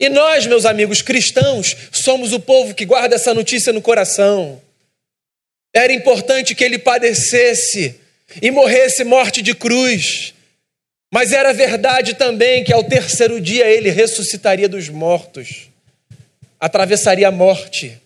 E 0.04 0.10
nós, 0.10 0.46
meus 0.46 0.66
amigos 0.66 1.02
cristãos, 1.02 1.78
somos 1.90 2.34
o 2.34 2.40
povo 2.42 2.76
que 2.76 2.86
guarda 2.86 3.16
essa 3.16 3.34
notícia 3.34 3.72
no 3.72 3.82
coração. 3.82 4.62
Era 5.74 5.94
importante 5.94 6.54
que 6.54 6.62
ele 6.62 6.78
padecesse 6.78 8.02
e 8.42 8.52
morresse 8.52 9.06
morte 9.06 9.42
de 9.42 9.56
cruz. 9.56 10.34
Mas 11.10 11.32
era 11.32 11.54
verdade 11.54 12.16
também 12.16 12.66
que 12.66 12.74
ao 12.74 12.84
terceiro 12.84 13.40
dia 13.40 13.66
ele 13.70 13.90
ressuscitaria 13.92 14.68
dos 14.68 14.90
mortos, 14.90 15.70
atravessaria 16.60 17.30
a 17.30 17.32
morte, 17.32 17.98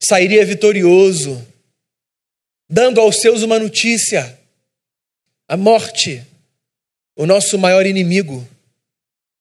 sairia 0.00 0.46
vitorioso, 0.46 1.44
dando 2.70 3.00
aos 3.00 3.16
seus 3.20 3.42
uma 3.42 3.58
notícia: 3.58 4.38
a 5.48 5.56
morte 5.56 6.24
o 7.16 7.26
nosso 7.26 7.58
maior 7.58 7.84
inimigo 7.84 8.48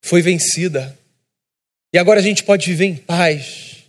foi 0.01 0.23
vencida. 0.23 0.97
E 1.93 1.97
agora 1.97 2.19
a 2.19 2.23
gente 2.23 2.43
pode 2.43 2.67
viver 2.67 2.85
em 2.85 2.95
paz. 2.95 3.85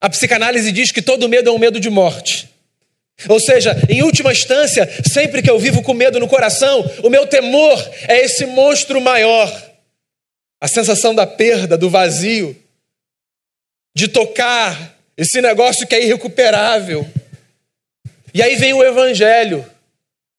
A 0.00 0.08
psicanálise 0.08 0.70
diz 0.70 0.92
que 0.92 1.02
todo 1.02 1.28
medo 1.28 1.50
é 1.50 1.52
um 1.52 1.58
medo 1.58 1.80
de 1.80 1.90
morte. 1.90 2.48
Ou 3.28 3.40
seja, 3.40 3.76
em 3.88 4.02
última 4.02 4.32
instância, 4.32 4.88
sempre 5.10 5.42
que 5.42 5.50
eu 5.50 5.58
vivo 5.58 5.82
com 5.82 5.92
medo 5.92 6.20
no 6.20 6.28
coração, 6.28 6.80
o 7.02 7.10
meu 7.10 7.26
temor 7.26 7.78
é 8.08 8.20
esse 8.20 8.46
monstro 8.46 9.00
maior. 9.00 9.50
A 10.60 10.68
sensação 10.68 11.14
da 11.14 11.26
perda, 11.26 11.76
do 11.76 11.90
vazio, 11.90 12.56
de 13.94 14.08
tocar 14.08 14.96
esse 15.16 15.40
negócio 15.40 15.86
que 15.86 15.94
é 15.94 16.02
irrecuperável. 16.02 17.08
E 18.32 18.42
aí 18.42 18.56
vem 18.56 18.72
o 18.72 18.82
Evangelho 18.82 19.64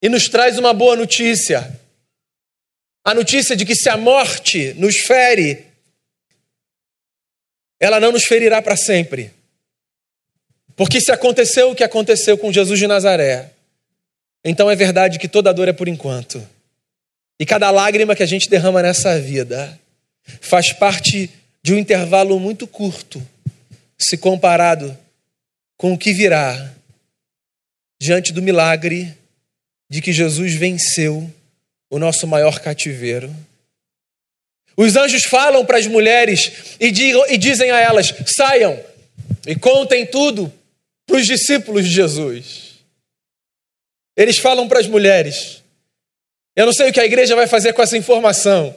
e 0.01 0.09
nos 0.09 0.29
traz 0.29 0.57
uma 0.57 0.73
boa 0.73 0.95
notícia 0.95 1.75
a 3.05 3.13
notícia 3.13 3.55
de 3.55 3.65
que 3.65 3.75
se 3.75 3.87
a 3.87 3.95
morte 3.95 4.73
nos 4.79 4.97
fere, 4.97 5.64
ela 7.79 7.99
não 7.99 8.11
nos 8.11 8.25
ferirá 8.25 8.61
para 8.61 8.75
sempre. 8.75 9.31
Porque 10.75 10.99
se 10.99 11.11
aconteceu 11.11 11.71
o 11.71 11.75
que 11.75 11.83
aconteceu 11.83 12.37
com 12.37 12.51
Jesus 12.51 12.79
de 12.79 12.87
Nazaré, 12.87 13.51
então 14.43 14.69
é 14.69 14.75
verdade 14.75 15.17
que 15.17 15.27
toda 15.27 15.53
dor 15.53 15.67
é 15.67 15.73
por 15.73 15.87
enquanto. 15.87 16.45
E 17.39 17.45
cada 17.45 17.71
lágrima 17.71 18.15
que 18.15 18.23
a 18.23 18.27
gente 18.27 18.49
derrama 18.49 18.81
nessa 18.81 19.19
vida 19.19 19.79
faz 20.41 20.71
parte 20.71 21.29
de 21.61 21.73
um 21.73 21.77
intervalo 21.77 22.39
muito 22.39 22.67
curto, 22.67 23.25
se 23.97 24.17
comparado 24.17 24.95
com 25.77 25.93
o 25.93 25.97
que 25.97 26.13
virá 26.13 26.71
diante 27.99 28.31
do 28.31 28.41
milagre 28.41 29.15
de 29.89 30.01
que 30.01 30.13
Jesus 30.13 30.55
venceu 30.55 31.31
o 31.89 31.99
nosso 31.99 32.27
maior 32.27 32.59
cativeiro. 32.59 33.33
Os 34.77 34.95
anjos 34.95 35.23
falam 35.23 35.65
para 35.65 35.77
as 35.77 35.87
mulheres 35.87 36.75
e, 36.79 36.87
e 37.33 37.37
dizem 37.37 37.71
a 37.71 37.79
elas: 37.79 38.13
saiam 38.27 38.79
e 39.47 39.55
contem 39.55 40.05
tudo 40.05 40.51
para 41.05 41.17
os 41.17 41.25
discípulos 41.25 41.85
de 41.85 41.93
Jesus. 41.93 42.75
Eles 44.17 44.37
falam 44.37 44.67
para 44.67 44.79
as 44.79 44.87
mulheres. 44.87 45.63
Eu 46.55 46.65
não 46.65 46.73
sei 46.73 46.89
o 46.89 46.93
que 46.93 46.99
a 46.99 47.05
igreja 47.05 47.35
vai 47.35 47.47
fazer 47.47 47.73
com 47.73 47.81
essa 47.81 47.97
informação. 47.97 48.75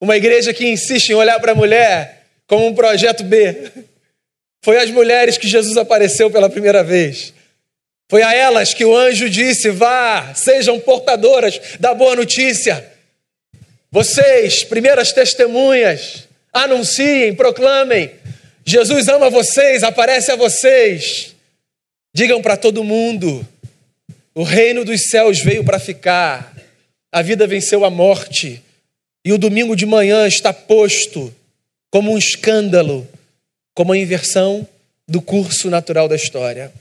Uma 0.00 0.16
igreja 0.16 0.54
que 0.54 0.68
insiste 0.68 1.10
em 1.10 1.14
olhar 1.14 1.38
para 1.40 1.52
a 1.52 1.54
mulher 1.54 2.26
como 2.46 2.66
um 2.66 2.74
projeto 2.74 3.22
B. 3.22 3.70
Foi 4.62 4.78
às 4.78 4.90
mulheres 4.90 5.38
que 5.38 5.48
Jesus 5.48 5.76
apareceu 5.76 6.30
pela 6.30 6.50
primeira 6.50 6.82
vez. 6.82 7.32
Foi 8.08 8.22
a 8.22 8.34
elas 8.34 8.74
que 8.74 8.84
o 8.84 8.96
anjo 8.96 9.28
disse: 9.30 9.70
Vá, 9.70 10.34
sejam 10.34 10.80
portadoras 10.80 11.60
da 11.78 11.94
boa 11.94 12.16
notícia. 12.16 12.92
Vocês, 13.90 14.64
primeiras 14.64 15.12
testemunhas, 15.12 16.28
anunciem, 16.52 17.34
proclamem. 17.34 18.10
Jesus 18.64 19.08
ama 19.08 19.28
vocês, 19.28 19.82
aparece 19.82 20.30
a 20.30 20.36
vocês. 20.36 21.34
Digam 22.14 22.40
para 22.40 22.56
todo 22.56 22.84
mundo: 22.84 23.46
o 24.34 24.42
reino 24.42 24.84
dos 24.84 25.08
céus 25.08 25.40
veio 25.40 25.64
para 25.64 25.78
ficar. 25.78 26.56
A 27.12 27.22
vida 27.22 27.46
venceu 27.46 27.84
a 27.84 27.90
morte. 27.90 28.62
E 29.24 29.32
o 29.32 29.38
domingo 29.38 29.74
de 29.74 29.84
manhã 29.84 30.26
está 30.26 30.52
posto 30.52 31.34
como 31.90 32.12
um 32.12 32.18
escândalo, 32.18 33.06
como 33.74 33.92
a 33.92 33.98
inversão 33.98 34.66
do 35.06 35.20
curso 35.20 35.68
natural 35.68 36.08
da 36.08 36.16
história 36.16 36.72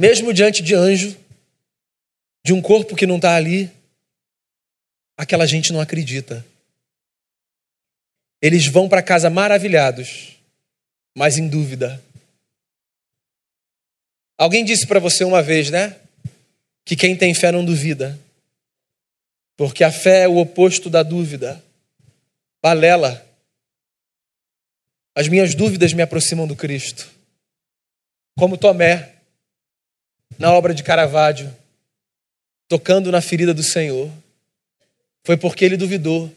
mesmo 0.00 0.32
diante 0.32 0.62
de 0.62 0.74
anjo, 0.74 1.14
de 2.42 2.54
um 2.54 2.62
corpo 2.62 2.96
que 2.96 3.06
não 3.06 3.16
está 3.16 3.36
ali, 3.36 3.70
aquela 5.20 5.44
gente 5.44 5.70
não 5.70 5.82
acredita. 5.82 6.46
Eles 8.40 8.66
vão 8.66 8.88
para 8.88 9.02
casa 9.02 9.28
maravilhados, 9.28 10.34
mas 11.14 11.36
em 11.36 11.46
dúvida. 11.46 12.02
Alguém 14.38 14.64
disse 14.64 14.86
para 14.86 14.98
você 14.98 15.22
uma 15.22 15.42
vez, 15.42 15.68
né? 15.68 16.00
Que 16.86 16.96
quem 16.96 17.14
tem 17.14 17.34
fé 17.34 17.52
não 17.52 17.62
duvida. 17.62 18.18
Porque 19.58 19.84
a 19.84 19.92
fé 19.92 20.22
é 20.22 20.28
o 20.28 20.38
oposto 20.38 20.88
da 20.88 21.02
dúvida. 21.02 21.62
Balela. 22.62 23.22
As 25.14 25.28
minhas 25.28 25.54
dúvidas 25.54 25.92
me 25.92 26.00
aproximam 26.00 26.46
do 26.46 26.56
Cristo. 26.56 27.10
Como 28.38 28.56
Tomé, 28.56 29.16
na 30.38 30.50
obra 30.50 30.72
de 30.72 30.82
Caravaggio, 30.82 31.54
tocando 32.66 33.12
na 33.12 33.20
ferida 33.20 33.52
do 33.52 33.62
Senhor, 33.62 34.10
foi 35.24 35.36
porque 35.36 35.64
ele 35.64 35.76
duvidou 35.76 36.32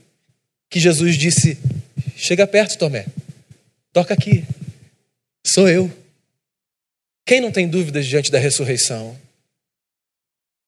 que 0.69 0.79
Jesus 0.79 1.17
disse: 1.17 1.57
Chega 2.15 2.47
perto, 2.47 2.77
Tomé, 2.77 3.05
toca 3.91 4.13
aqui, 4.13 4.45
sou 5.45 5.67
eu. 5.69 5.91
Quem 7.25 7.39
não 7.39 7.51
tem 7.51 7.67
dúvidas 7.67 8.05
diante 8.05 8.31
da 8.31 8.39
ressurreição? 8.39 9.17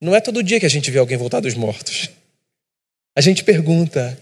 Não 0.02 0.16
é 0.16 0.22
todo 0.22 0.44
dia 0.44 0.60
que 0.60 0.66
a 0.66 0.70
gente 0.70 0.90
vê 0.90 1.00
alguém 1.00 1.18
voltar 1.18 1.40
dos 1.40 1.54
mortos. 1.54 2.10
A 3.16 3.22
gente 3.22 3.44
pergunta, 3.44 4.18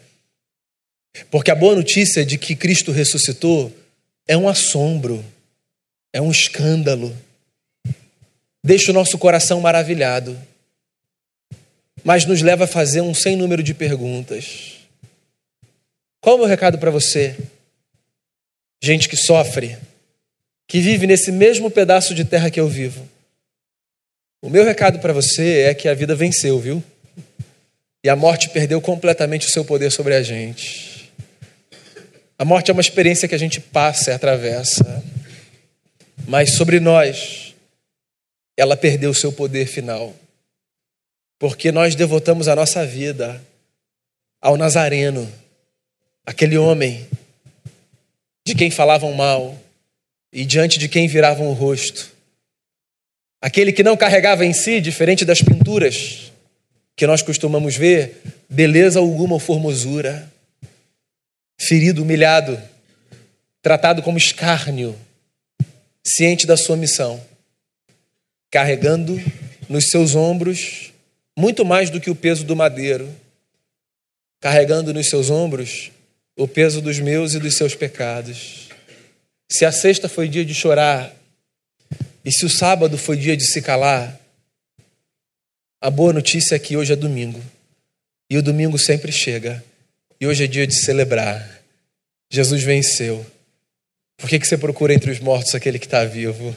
porque 1.30 1.52
a 1.52 1.56
boa 1.56 1.76
notícia 1.76 2.26
de 2.26 2.38
que 2.38 2.56
Cristo 2.56 2.92
ressuscitou 2.92 3.72
é 4.28 4.38
um 4.38 4.48
assombro, 4.48 5.24
é 6.12 6.22
um 6.22 6.32
escândalo 6.32 7.16
deixa 8.64 8.92
o 8.92 8.94
nosso 8.94 9.18
coração 9.18 9.60
maravilhado. 9.60 10.40
Mas 12.04 12.26
nos 12.26 12.42
leva 12.42 12.66
a 12.66 12.68
fazer 12.68 13.02
um 13.02 13.14
sem 13.14 13.36
número 13.36 13.64
de 13.64 13.74
perguntas. 13.74 14.80
Qual 16.20 16.36
é 16.36 16.38
o 16.38 16.40
meu 16.40 16.48
recado 16.48 16.78
para 16.78 16.92
você? 16.92 17.36
Gente 18.82 19.08
que 19.08 19.16
sofre, 19.16 19.78
que 20.68 20.80
vive 20.80 21.08
nesse 21.08 21.32
mesmo 21.32 21.72
pedaço 21.72 22.14
de 22.14 22.26
terra 22.26 22.50
que 22.50 22.60
eu 22.60 22.68
vivo. 22.68 23.08
O 24.42 24.50
meu 24.50 24.66
recado 24.66 25.00
para 25.00 25.14
você 25.14 25.62
é 25.62 25.74
que 25.74 25.88
a 25.88 25.94
vida 25.94 26.16
venceu, 26.16 26.60
viu? 26.60 26.84
E 28.04 28.10
a 28.10 28.16
morte 28.16 28.50
perdeu 28.50 28.82
completamente 28.82 29.48
o 29.48 29.50
seu 29.50 29.64
poder 29.64 29.90
sobre 29.90 30.14
a 30.14 30.22
gente. 30.22 31.14
A 32.38 32.44
morte 32.44 32.70
é 32.70 32.74
uma 32.74 32.82
experiência 32.82 33.28
que 33.28 33.36
a 33.36 33.38
gente 33.38 33.62
passa 33.62 34.12
e 34.12 34.14
atravessa. 34.14 35.02
Mas 36.28 36.56
sobre 36.56 36.82
nós, 36.82 37.54
ela 38.58 38.76
perdeu 38.76 39.12
o 39.12 39.16
seu 39.16 39.32
poder 39.32 39.66
final. 39.66 40.14
Porque 41.44 41.74
nós 41.74 41.94
devotamos 41.94 42.48
a 42.48 42.56
nossa 42.56 42.86
vida 42.86 43.46
ao 44.42 44.56
Nazareno, 44.56 45.30
aquele 46.26 46.58
homem 46.58 47.06
de 48.48 48.56
quem 48.56 48.72
falavam 48.72 49.12
mal 49.12 49.62
e 50.32 50.46
diante 50.46 50.80
de 50.80 50.88
quem 50.88 51.06
viravam 51.06 51.50
o 51.50 51.54
rosto. 51.54 52.14
Aquele 53.42 53.74
que 53.74 53.84
não 53.84 53.98
carregava 53.98 54.46
em 54.46 54.54
si, 54.54 54.80
diferente 54.80 55.26
das 55.26 55.42
pinturas 55.42 56.32
que 56.96 57.06
nós 57.06 57.22
costumamos 57.22 57.76
ver, 57.76 58.22
beleza 58.50 59.00
alguma 59.00 59.34
ou 59.34 59.40
formosura. 59.40 60.32
Ferido, 61.60 62.04
humilhado, 62.04 62.58
tratado 63.62 64.02
como 64.02 64.18
escárnio, 64.18 64.98
ciente 66.08 66.48
da 66.48 66.56
sua 66.56 66.78
missão, 66.78 67.22
carregando 68.50 69.22
nos 69.68 69.90
seus 69.90 70.16
ombros 70.16 70.93
muito 71.38 71.66
mais 71.66 71.90
do 71.90 72.00
que 72.00 72.10
o 72.10 72.16
peso 72.16 72.44
do 72.44 72.56
madeiro, 72.56 73.10
carregando 74.40 74.94
nos 74.94 75.10
seus 75.10 75.30
ombros 75.30 75.92
o 76.36 76.48
peso 76.48 76.82
dos 76.82 77.00
meus 77.00 77.34
e 77.34 77.40
dos 77.40 77.56
seus 77.56 77.76
pecados. 77.76 78.70
Se 79.52 79.66
a 79.66 79.72
sexta 79.72 80.10
foi 80.10 80.28
dia 80.28 80.44
de 80.44 80.54
chorar, 80.54 81.14
e 82.26 82.32
se 82.32 82.46
o 82.46 82.50
sábado 82.50 82.98
foi 82.98 83.18
dia 83.18 83.36
de 83.36 83.46
se 83.46 83.62
calar, 83.62 84.20
a 85.82 85.90
boa 85.90 86.14
notícia 86.14 86.56
é 86.56 86.60
que 86.60 86.78
hoje 86.78 86.94
é 86.94 86.96
domingo. 86.96 87.42
E 88.30 88.38
o 88.38 88.42
domingo 88.42 88.80
sempre 88.80 89.12
chega. 89.12 89.64
E 90.20 90.26
hoje 90.26 90.46
é 90.46 90.48
dia 90.48 90.66
de 90.66 90.74
celebrar. 90.74 91.62
Jesus 92.32 92.64
venceu. 92.64 93.26
Por 94.18 94.30
que, 94.30 94.40
que 94.40 94.48
você 94.48 94.58
procura 94.58 94.94
entre 94.94 95.12
os 95.12 95.20
mortos 95.20 95.54
aquele 95.54 95.78
que 95.78 95.86
está 95.86 96.06
vivo? 96.06 96.56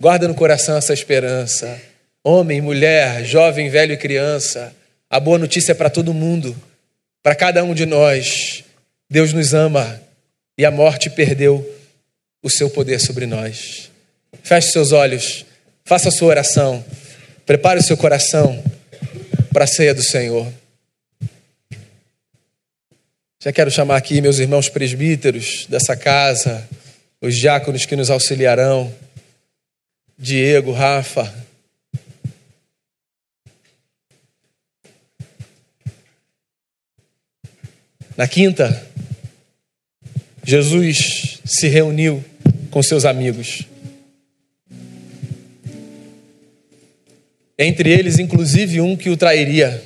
Guarda 0.00 0.28
no 0.28 0.34
coração 0.34 0.76
essa 0.76 0.94
esperança. 0.94 1.80
Homem, 2.22 2.60
mulher, 2.60 3.24
jovem, 3.24 3.70
velho 3.70 3.94
e 3.94 3.96
criança. 3.96 4.74
A 5.08 5.18
boa 5.18 5.38
notícia 5.38 5.72
é 5.72 5.74
para 5.74 5.88
todo 5.88 6.12
mundo, 6.12 6.54
para 7.22 7.34
cada 7.34 7.64
um 7.64 7.74
de 7.74 7.86
nós. 7.86 8.62
Deus 9.08 9.32
nos 9.32 9.54
ama 9.54 10.00
e 10.58 10.64
a 10.64 10.70
morte 10.70 11.08
perdeu 11.08 11.66
o 12.42 12.50
seu 12.50 12.68
poder 12.68 13.00
sobre 13.00 13.24
nós. 13.24 13.90
Feche 14.42 14.70
seus 14.70 14.92
olhos, 14.92 15.46
faça 15.84 16.10
a 16.10 16.12
sua 16.12 16.28
oração, 16.28 16.84
prepare 17.46 17.80
o 17.80 17.82
seu 17.82 17.96
coração 17.96 18.62
para 19.52 19.64
a 19.64 19.66
ceia 19.66 19.94
do 19.94 20.02
Senhor. 20.02 20.46
Já 23.42 23.50
quero 23.50 23.70
chamar 23.70 23.96
aqui 23.96 24.20
meus 24.20 24.38
irmãos 24.38 24.68
presbíteros 24.68 25.64
dessa 25.70 25.96
casa, 25.96 26.68
os 27.22 27.34
diáconos 27.34 27.86
que 27.86 27.96
nos 27.96 28.10
auxiliarão, 28.10 28.94
Diego, 30.18 30.72
Rafa. 30.72 31.48
Na 38.16 38.26
quinta, 38.26 38.86
Jesus 40.44 41.40
se 41.44 41.68
reuniu 41.68 42.24
com 42.70 42.82
seus 42.82 43.04
amigos. 43.04 43.64
Entre 47.58 47.90
eles, 47.90 48.18
inclusive, 48.18 48.80
um 48.80 48.96
que 48.96 49.10
o 49.10 49.16
trairia. 49.16 49.82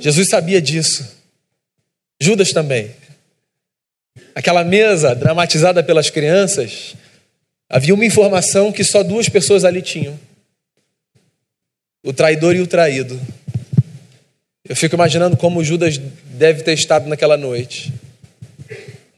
Jesus 0.00 0.28
sabia 0.28 0.60
disso. 0.60 1.16
Judas 2.20 2.52
também. 2.52 2.90
Aquela 4.34 4.62
mesa 4.62 5.14
dramatizada 5.14 5.82
pelas 5.82 6.10
crianças, 6.10 6.94
havia 7.68 7.94
uma 7.94 8.04
informação 8.04 8.70
que 8.70 8.84
só 8.84 9.02
duas 9.02 9.28
pessoas 9.28 9.64
ali 9.64 9.80
tinham: 9.80 10.18
o 12.04 12.12
traidor 12.12 12.54
e 12.54 12.60
o 12.60 12.66
traído. 12.66 13.20
Eu 14.68 14.76
fico 14.76 14.94
imaginando 14.94 15.36
como 15.36 15.64
Judas 15.64 15.98
deve 15.98 16.62
ter 16.62 16.74
estado 16.74 17.08
naquela 17.08 17.36
noite 17.36 17.92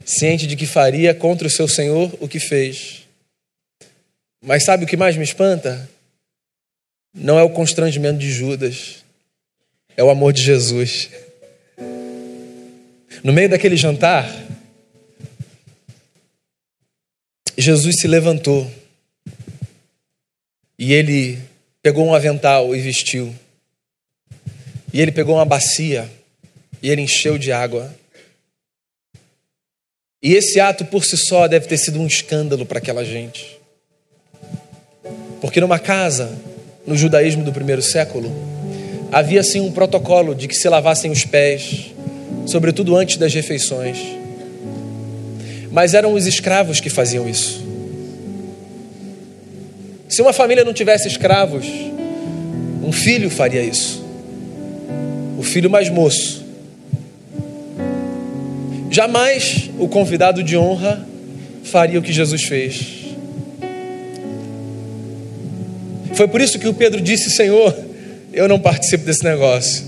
ciente 0.04 0.46
de 0.46 0.56
que 0.56 0.66
faria 0.66 1.14
contra 1.14 1.46
o 1.46 1.50
seu 1.50 1.66
Senhor 1.66 2.12
o 2.20 2.28
que 2.28 2.38
fez. 2.38 3.04
Mas 4.42 4.64
sabe 4.64 4.84
o 4.84 4.86
que 4.86 4.96
mais 4.96 5.16
me 5.16 5.24
espanta? 5.24 5.88
Não 7.14 7.38
é 7.38 7.42
o 7.42 7.50
constrangimento 7.50 8.18
de 8.18 8.30
Judas, 8.30 9.04
é 9.96 10.04
o 10.04 10.10
amor 10.10 10.32
de 10.32 10.42
Jesus. 10.42 11.08
No 13.22 13.32
meio 13.32 13.48
daquele 13.48 13.76
jantar, 13.76 14.28
Jesus 17.56 18.00
se 18.00 18.08
levantou 18.08 18.70
e 20.78 20.92
ele 20.92 21.38
pegou 21.80 22.04
um 22.04 22.14
avental 22.14 22.74
e 22.74 22.80
vestiu. 22.80 23.34
E 24.94 25.00
ele 25.00 25.10
pegou 25.10 25.34
uma 25.34 25.44
bacia 25.44 26.08
e 26.80 26.88
ele 26.88 27.02
encheu 27.02 27.36
de 27.36 27.50
água. 27.50 27.92
E 30.22 30.34
esse 30.34 30.60
ato 30.60 30.84
por 30.84 31.04
si 31.04 31.16
só 31.16 31.48
deve 31.48 31.66
ter 31.66 31.76
sido 31.78 32.00
um 32.00 32.06
escândalo 32.06 32.64
para 32.64 32.78
aquela 32.78 33.04
gente. 33.04 33.58
Porque 35.40 35.60
numa 35.60 35.80
casa, 35.80 36.38
no 36.86 36.96
judaísmo 36.96 37.42
do 37.42 37.52
primeiro 37.52 37.82
século, 37.82 38.32
havia 39.10 39.40
assim 39.40 39.60
um 39.60 39.72
protocolo 39.72 40.32
de 40.32 40.46
que 40.46 40.54
se 40.54 40.68
lavassem 40.68 41.10
os 41.10 41.24
pés, 41.24 41.86
sobretudo 42.46 42.94
antes 42.94 43.16
das 43.16 43.34
refeições. 43.34 43.98
Mas 45.72 45.92
eram 45.92 46.12
os 46.12 46.24
escravos 46.24 46.78
que 46.78 46.88
faziam 46.88 47.28
isso. 47.28 47.66
Se 50.08 50.22
uma 50.22 50.32
família 50.32 50.64
não 50.64 50.72
tivesse 50.72 51.08
escravos, 51.08 51.66
um 52.80 52.92
filho 52.92 53.28
faria 53.28 53.60
isso. 53.60 54.03
Filho 55.44 55.70
mais 55.70 55.88
moço 55.88 56.44
Jamais 58.94 59.70
o 59.76 59.88
convidado 59.88 60.40
de 60.40 60.56
honra 60.56 61.04
faria 61.64 61.98
o 61.98 62.02
que 62.02 62.12
Jesus 62.12 62.44
fez. 62.44 63.06
Foi 66.12 66.28
por 66.28 66.40
isso 66.40 66.60
que 66.60 66.68
o 66.68 66.72
Pedro 66.72 67.00
disse: 67.00 67.28
Senhor, 67.28 67.76
eu 68.32 68.46
não 68.46 68.56
participo 68.56 69.04
desse 69.04 69.24
negócio. 69.24 69.84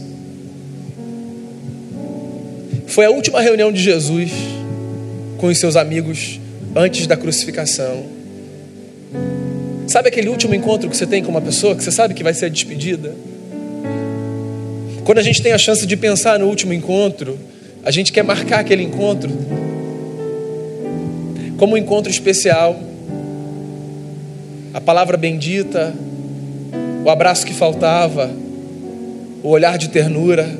Foi 2.88 3.04
a 3.04 3.10
última 3.10 3.40
reunião 3.40 3.70
de 3.70 3.80
Jesus 3.80 4.32
com 5.38 5.46
os 5.46 5.58
seus 5.58 5.76
amigos 5.76 6.40
antes 6.74 7.06
da 7.06 7.16
crucificação. 7.16 8.06
Sabe 9.86 10.08
aquele 10.08 10.30
último 10.30 10.52
encontro 10.52 10.90
que 10.90 10.96
você 10.96 11.06
tem 11.06 11.22
com 11.22 11.30
uma 11.30 11.40
pessoa 11.40 11.76
que 11.76 11.84
você 11.84 11.92
sabe 11.92 12.12
que 12.12 12.24
vai 12.24 12.34
ser 12.34 12.50
despedida? 12.50 13.14
Quando 15.06 15.18
a 15.18 15.22
gente 15.22 15.40
tem 15.40 15.52
a 15.52 15.58
chance 15.58 15.86
de 15.86 15.96
pensar 15.96 16.36
no 16.36 16.48
último 16.48 16.72
encontro, 16.72 17.38
a 17.84 17.92
gente 17.92 18.10
quer 18.10 18.24
marcar 18.24 18.58
aquele 18.58 18.82
encontro 18.82 19.30
como 21.56 21.74
um 21.74 21.76
encontro 21.76 22.10
especial. 22.10 22.76
A 24.74 24.80
palavra 24.80 25.16
bendita, 25.16 25.94
o 27.04 27.08
abraço 27.08 27.46
que 27.46 27.54
faltava, 27.54 28.34
o 29.44 29.48
olhar 29.48 29.78
de 29.78 29.90
ternura. 29.90 30.58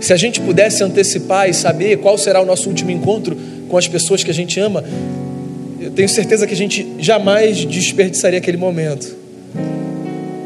Se 0.00 0.12
a 0.12 0.16
gente 0.16 0.40
pudesse 0.40 0.82
antecipar 0.82 1.48
e 1.48 1.54
saber 1.54 1.98
qual 1.98 2.18
será 2.18 2.42
o 2.42 2.44
nosso 2.44 2.68
último 2.68 2.90
encontro 2.90 3.38
com 3.68 3.78
as 3.78 3.86
pessoas 3.86 4.24
que 4.24 4.32
a 4.32 4.34
gente 4.34 4.58
ama, 4.58 4.82
eu 5.80 5.92
tenho 5.92 6.08
certeza 6.08 6.44
que 6.44 6.54
a 6.54 6.56
gente 6.56 6.94
jamais 6.98 7.64
desperdiçaria 7.64 8.40
aquele 8.40 8.56
momento. 8.56 9.16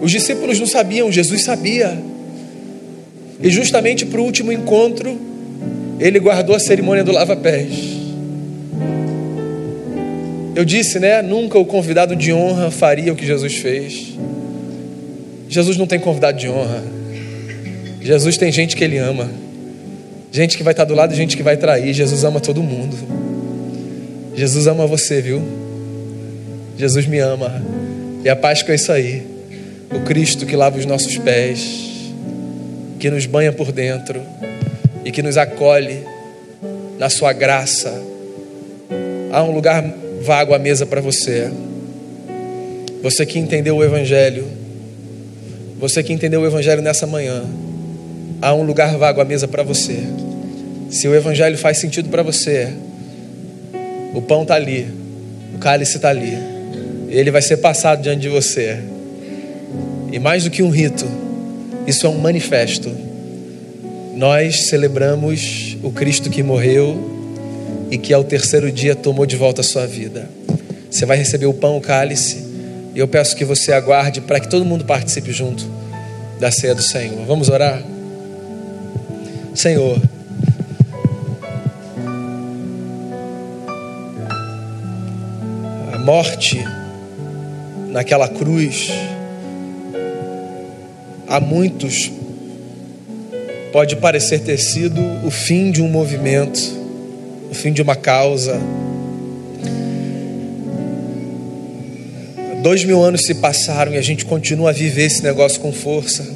Os 0.03 0.11
discípulos 0.11 0.61
não 0.61 0.67
sabiam, 0.67 1.11
Jesus 1.11 1.43
sabia. 1.43 2.16
E 3.41 3.51
justamente 3.51 4.07
para 4.07 4.21
o 4.21 4.25
último 4.25 4.51
encontro, 4.51 5.19
ele 5.99 6.19
guardou 6.19 6.55
a 6.55 6.59
cerimônia 6.61 7.05
do 7.05 7.13
lava-pés. 7.13 7.97
Eu 10.55 10.65
disse, 10.65 10.99
né? 10.99 11.21
Nunca 11.21 11.59
o 11.59 11.65
convidado 11.67 12.17
de 12.17 12.33
honra 12.33 12.71
faria 12.71 13.13
o 13.13 13.17
que 13.17 13.27
Jesus 13.27 13.57
fez. 13.57 14.15
Jesus 15.49 15.77
não 15.77 15.87
tem 15.87 16.01
convidado 16.01 16.39
de 16.39 16.49
honra. 16.49 16.83
Jesus 18.01 18.39
tem 18.39 18.51
gente 18.51 18.75
que 18.75 18.83
ele 18.83 18.99
ama. 18.99 19.29
Gente 20.33 20.57
que 20.57 20.63
vai 20.63 20.73
estar 20.73 20.85
do 20.85 20.95
lado 20.95 21.15
gente 21.15 21.37
que 21.37 21.43
vai 21.43 21.57
trair. 21.57 21.93
Jesus 21.93 22.25
ama 22.25 22.41
todo 22.41 22.63
mundo. 22.63 22.97
Jesus 24.35 24.67
ama 24.67 24.87
você, 24.87 25.21
viu? 25.21 25.43
Jesus 26.79 27.07
me 27.07 27.19
ama. 27.19 27.63
E 28.25 28.29
a 28.29 28.37
Páscoa 28.37 28.73
é 28.73 28.77
isso 28.77 28.93
aí. 28.93 29.23
o 29.91 30.01
Cristo 30.01 30.47
que 30.47 30.57
lava 30.57 30.79
os 30.79 30.87
nossos 30.87 31.17
pés, 31.17 31.86
que 33.07 33.11
nos 33.11 33.25
banha 33.25 33.53
por 33.53 33.71
dentro 33.71 34.21
e 35.05 35.13
que 35.13 35.23
nos 35.23 35.37
acolhe 35.37 36.03
na 36.99 37.09
sua 37.09 37.33
graça. 37.33 38.03
Há 39.31 39.45
um 39.45 39.53
lugar 39.53 39.81
vago 40.23 40.53
à 40.53 40.59
mesa 40.59 40.85
para 40.85 41.01
você. 41.01 41.49
Você 43.05 43.25
que 43.25 43.39
entendeu 43.39 43.77
o 43.77 43.85
Evangelho, 43.85 44.45
você 45.79 46.03
que 46.03 46.13
entendeu 46.13 46.41
o 46.41 46.47
Evangelho 46.47 46.83
nessa 46.83 47.07
manhã, 47.07 47.45
há 48.43 48.53
um 48.53 48.65
lugar 48.65 48.99
vago 48.99 49.21
à 49.21 49.25
mesa 49.25 49.47
para 49.47 49.63
você. 49.63 50.01
Se 50.91 51.07
o 51.07 51.15
Evangelho 51.15 51.57
faz 51.57 51.79
sentido 51.79 52.09
para 52.09 52.25
você, 52.25 52.73
o 54.15 54.21
pão 54.21 54.43
está 54.43 54.57
ali, 54.57 54.85
o 55.55 55.59
cálice 55.59 55.95
está 55.95 56.09
ali, 56.09 56.37
ele 57.09 57.31
vai 57.31 57.41
ser 57.41 57.59
passado 57.59 58.03
diante 58.03 58.23
de 58.23 58.29
você. 58.29 58.81
E 60.11 60.19
mais 60.19 60.43
do 60.43 60.51
que 60.51 60.65
um 60.65 60.71
rito, 60.71 61.07
isso 61.87 62.07
é 62.07 62.09
um 62.09 62.19
manifesto. 62.19 62.91
Nós 64.17 64.69
celebramos 64.69 65.77
o 65.83 65.91
Cristo 65.91 66.31
que 66.31 66.43
morreu 66.43 67.17
e 67.91 67.99
que 67.99 68.13
ao 68.13 68.25
terceiro 68.25 68.73
dia 68.73 68.95
tomou 68.95 69.27
de 69.27 69.37
volta 69.37 69.61
a 69.61 69.65
sua 69.65 69.87
vida. 69.87 70.29
Você 70.91 71.05
vai 71.05 71.17
receber 71.17 71.47
o 71.47 71.55
pão, 71.55 71.77
o 71.77 71.81
cálice, 71.81 72.45
e 72.95 72.99
eu 72.99 73.07
peço 73.07 73.37
que 73.37 73.45
você 73.45 73.73
aguarde 73.73 74.21
para 74.23 74.41
que 74.41 74.49
todo 74.49 74.65
mundo 74.65 74.85
participe 74.85 75.33
junto 75.33 75.65
da 76.41 76.51
ceia 76.51 76.75
do 76.75 76.83
Senhor. 76.83 77.25
Vamos 77.27 77.49
orar? 77.49 77.83
Senhor, 79.55 80.01
a 85.93 85.99
morte 85.99 86.65
naquela 87.89 88.29
cruz, 88.29 88.91
a 91.29 91.41
muitos 91.41 92.11
pode 93.73 93.97
parecer 93.97 94.41
ter 94.41 94.59
sido 94.59 95.01
o 95.27 95.31
fim 95.31 95.71
de 95.71 95.83
um 95.83 95.89
movimento, 95.89 96.61
o 97.51 97.55
fim 97.55 97.73
de 97.73 97.83
uma 97.83 97.95
causa. 97.95 98.59
Dois 102.63 102.85
mil 102.85 103.03
anos 103.03 103.23
se 103.27 103.35
passaram 103.35 103.93
e 103.93 103.99
a 103.99 104.03
gente 104.03 104.25
continua 104.25 104.71
a 104.71 104.73
viver 104.73 105.05
esse 105.05 105.23
negócio 105.23 105.61
com 105.61 105.73
força. 105.73 106.27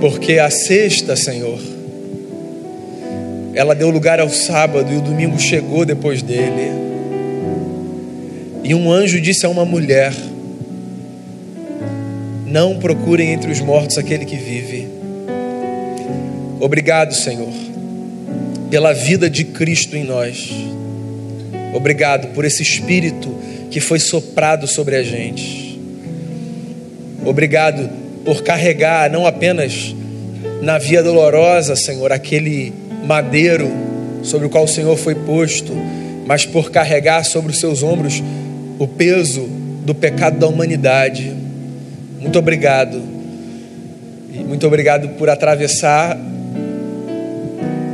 Porque 0.00 0.38
a 0.38 0.50
sexta, 0.50 1.16
Senhor, 1.16 1.58
ela 3.54 3.74
deu 3.74 3.88
lugar 3.88 4.20
ao 4.20 4.28
sábado 4.28 4.92
e 4.92 4.96
o 4.96 5.00
domingo 5.00 5.38
chegou 5.40 5.84
depois 5.86 6.20
dele. 6.22 6.70
E 8.62 8.74
um 8.74 8.92
anjo 8.92 9.20
disse 9.20 9.46
a 9.46 9.48
uma 9.48 9.64
mulher: 9.64 10.12
Não 12.56 12.78
procurem 12.78 13.34
entre 13.34 13.52
os 13.52 13.60
mortos 13.60 13.98
aquele 13.98 14.24
que 14.24 14.36
vive. 14.36 14.88
Obrigado, 16.58 17.12
Senhor, 17.12 17.52
pela 18.70 18.94
vida 18.94 19.28
de 19.28 19.44
Cristo 19.44 19.94
em 19.94 20.04
nós. 20.04 20.50
Obrigado 21.74 22.28
por 22.28 22.46
esse 22.46 22.62
espírito 22.62 23.28
que 23.70 23.78
foi 23.78 23.98
soprado 23.98 24.66
sobre 24.66 24.96
a 24.96 25.02
gente. 25.02 25.78
Obrigado 27.26 27.90
por 28.24 28.42
carregar 28.42 29.10
não 29.10 29.26
apenas 29.26 29.94
na 30.62 30.78
via 30.78 31.02
dolorosa, 31.02 31.76
Senhor, 31.76 32.10
aquele 32.10 32.72
madeiro 33.04 33.70
sobre 34.22 34.46
o 34.46 34.48
qual 34.48 34.64
o 34.64 34.68
Senhor 34.68 34.96
foi 34.96 35.14
posto, 35.14 35.74
mas 36.26 36.46
por 36.46 36.70
carregar 36.70 37.22
sobre 37.22 37.52
os 37.52 37.60
seus 37.60 37.82
ombros 37.82 38.22
o 38.78 38.88
peso 38.88 39.46
do 39.84 39.94
pecado 39.94 40.38
da 40.38 40.48
humanidade. 40.48 41.35
Muito 42.20 42.38
obrigado. 42.38 43.00
E 44.32 44.38
muito 44.38 44.66
obrigado 44.66 45.08
por 45.10 45.30
atravessar 45.30 46.18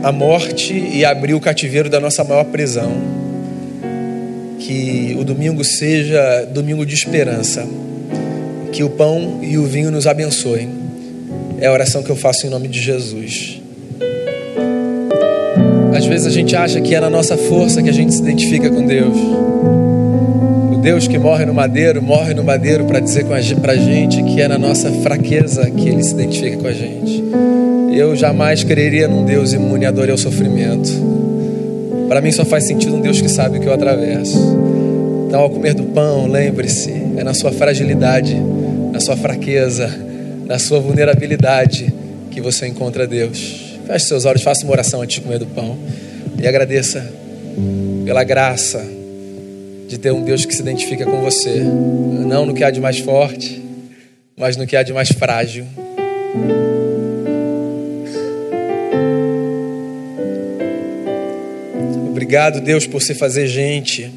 a 0.03 0.11
morte 0.11 0.73
e 0.73 1.05
abrir 1.05 1.35
o 1.35 1.41
cativeiro 1.41 1.89
da 1.89 2.01
nossa 2.01 2.25
maior 2.25 2.45
prisão. 2.45 2.93
Que 4.59 5.17
o 5.19 5.25
domingo 5.25 5.65
seja 5.65 6.47
domingo 6.53 6.85
de 6.85 6.95
esperança. 6.95 7.67
Que 8.73 8.83
o 8.83 8.91
pão 8.91 9.41
e 9.43 9.59
o 9.59 9.65
vinho 9.65 9.91
nos 9.91 10.07
abençoem. 10.07 10.71
É 11.61 11.67
a 11.67 11.73
oração 11.73 12.03
que 12.03 12.11
eu 12.11 12.17
faço 12.17 12.47
em 12.47 12.51
nome 12.51 12.69
de 12.69 12.81
Jesus. 12.81 13.61
Às 15.95 16.07
vezes 16.07 16.27
a 16.27 16.31
gente 16.31 16.57
acha 16.57 16.81
que 16.81 16.95
é 16.95 17.01
na 17.01 17.11
nossa 17.11 17.37
força 17.37 17.83
que 17.83 17.89
a 17.89 17.93
gente 17.93 18.15
se 18.15 18.21
identifica 18.21 18.69
com 18.71 18.85
Deus. 18.85 19.17
Deus 20.83 21.09
que 21.09 21.16
morre 21.16 21.47
no 21.47 21.55
madeiro, 21.55 22.03
morre 22.03 22.35
no 22.35 22.45
madeiro 22.45 22.85
para 22.85 23.01
dizer 23.01 23.25
para 23.25 23.73
a 23.73 23.77
gente 23.77 24.23
que 24.25 24.40
é 24.40 24.49
na 24.49 24.59
nossa 24.59 24.90
fraqueza 24.90 25.71
que 25.71 25.88
Ele 25.88 26.03
se 26.03 26.12
identifica 26.12 26.57
com 26.57 26.66
a 26.66 26.73
gente. 26.73 27.25
Eu 27.95 28.16
jamais 28.16 28.64
creria 28.64 29.07
num 29.07 29.25
Deus 29.25 29.53
imune 29.53 29.87
à 29.87 29.90
dor 29.90 30.09
e 30.09 30.11
ao 30.11 30.18
sofrimento. 30.18 30.90
Para 32.09 32.21
mim 32.21 32.33
só 32.33 32.45
faz 32.45 32.66
sentido 32.66 32.97
um 32.97 33.01
Deus 33.01 33.21
que 33.21 33.29
sabe 33.29 33.59
o 33.59 33.61
que 33.61 33.66
eu 33.66 33.73
atravesso. 33.73 34.37
Então, 35.29 35.40
ao 35.40 35.49
comer 35.49 35.73
do 35.73 35.85
pão, 35.85 36.27
lembre-se, 36.27 36.92
é 37.16 37.25
na 37.25 37.33
sua 37.33 37.53
fragilidade 37.53 38.37
na 38.92 39.01
sua 39.01 39.16
fraqueza, 39.16 39.90
na 40.45 40.59
sua 40.59 40.79
vulnerabilidade 40.79 41.92
que 42.31 42.40
você 42.40 42.66
encontra 42.66 43.07
Deus. 43.07 43.79
Feche 43.87 44.07
seus 44.07 44.27
olhos, 44.27 44.42
faça 44.42 44.64
uma 44.64 44.73
oração 44.73 45.01
antes 45.01 45.16
de 45.16 45.23
comer 45.23 45.38
do 45.38 45.47
pão 45.47 45.79
e 46.38 46.47
agradeça 46.47 47.11
pela 48.05 48.23
graça 48.23 48.85
de 49.93 49.99
ter 49.99 50.11
um 50.11 50.23
Deus 50.23 50.47
que 50.47 50.55
se 50.55 50.63
identifica 50.63 51.05
com 51.05 51.21
você, 51.21 51.61
não 51.61 52.47
no 52.47 52.55
que 52.55 52.65
há 52.65 52.71
de 52.71 52.81
mais 52.81 52.99
forte, 52.99 53.63
mas 54.35 54.57
no 54.57 54.67
que 54.67 54.75
há 54.75 54.83
de 54.83 54.93
mais 54.93 55.11
frágil. 55.11 55.67
Obrigado, 62.09 62.61
Deus, 62.63 62.87
por 62.87 63.03
se 63.03 63.15
fazer 63.15 63.47
gente, 63.47 64.11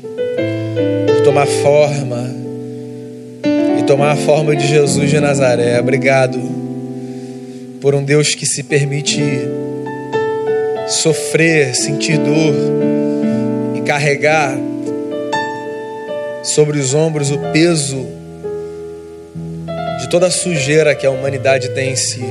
por 1.07 1.23
tomar 1.23 1.45
forma 1.45 2.33
tomar 3.85 4.13
a 4.13 4.15
forma 4.15 4.55
de 4.55 4.65
Jesus 4.67 5.11
de 5.11 5.19
Nazaré. 5.19 5.79
Obrigado 5.79 6.39
por 7.79 7.93
um 7.93 8.03
Deus 8.03 8.33
que 8.33 8.43
se 8.43 8.63
permite 8.63 9.21
sofrer, 10.87 11.75
sentir 11.75 12.17
dor 12.17 12.55
e 13.75 13.81
carregar 13.81 14.57
sobre 16.45 16.77
os 16.77 16.93
ombros 16.93 17.31
o 17.31 17.39
peso 17.51 18.05
de 19.99 20.09
toda 20.09 20.27
a 20.27 20.31
sujeira 20.31 20.93
que 20.93 21.05
a 21.05 21.11
humanidade 21.11 21.69
tem 21.69 21.91
em 21.93 21.95
si. 21.95 22.23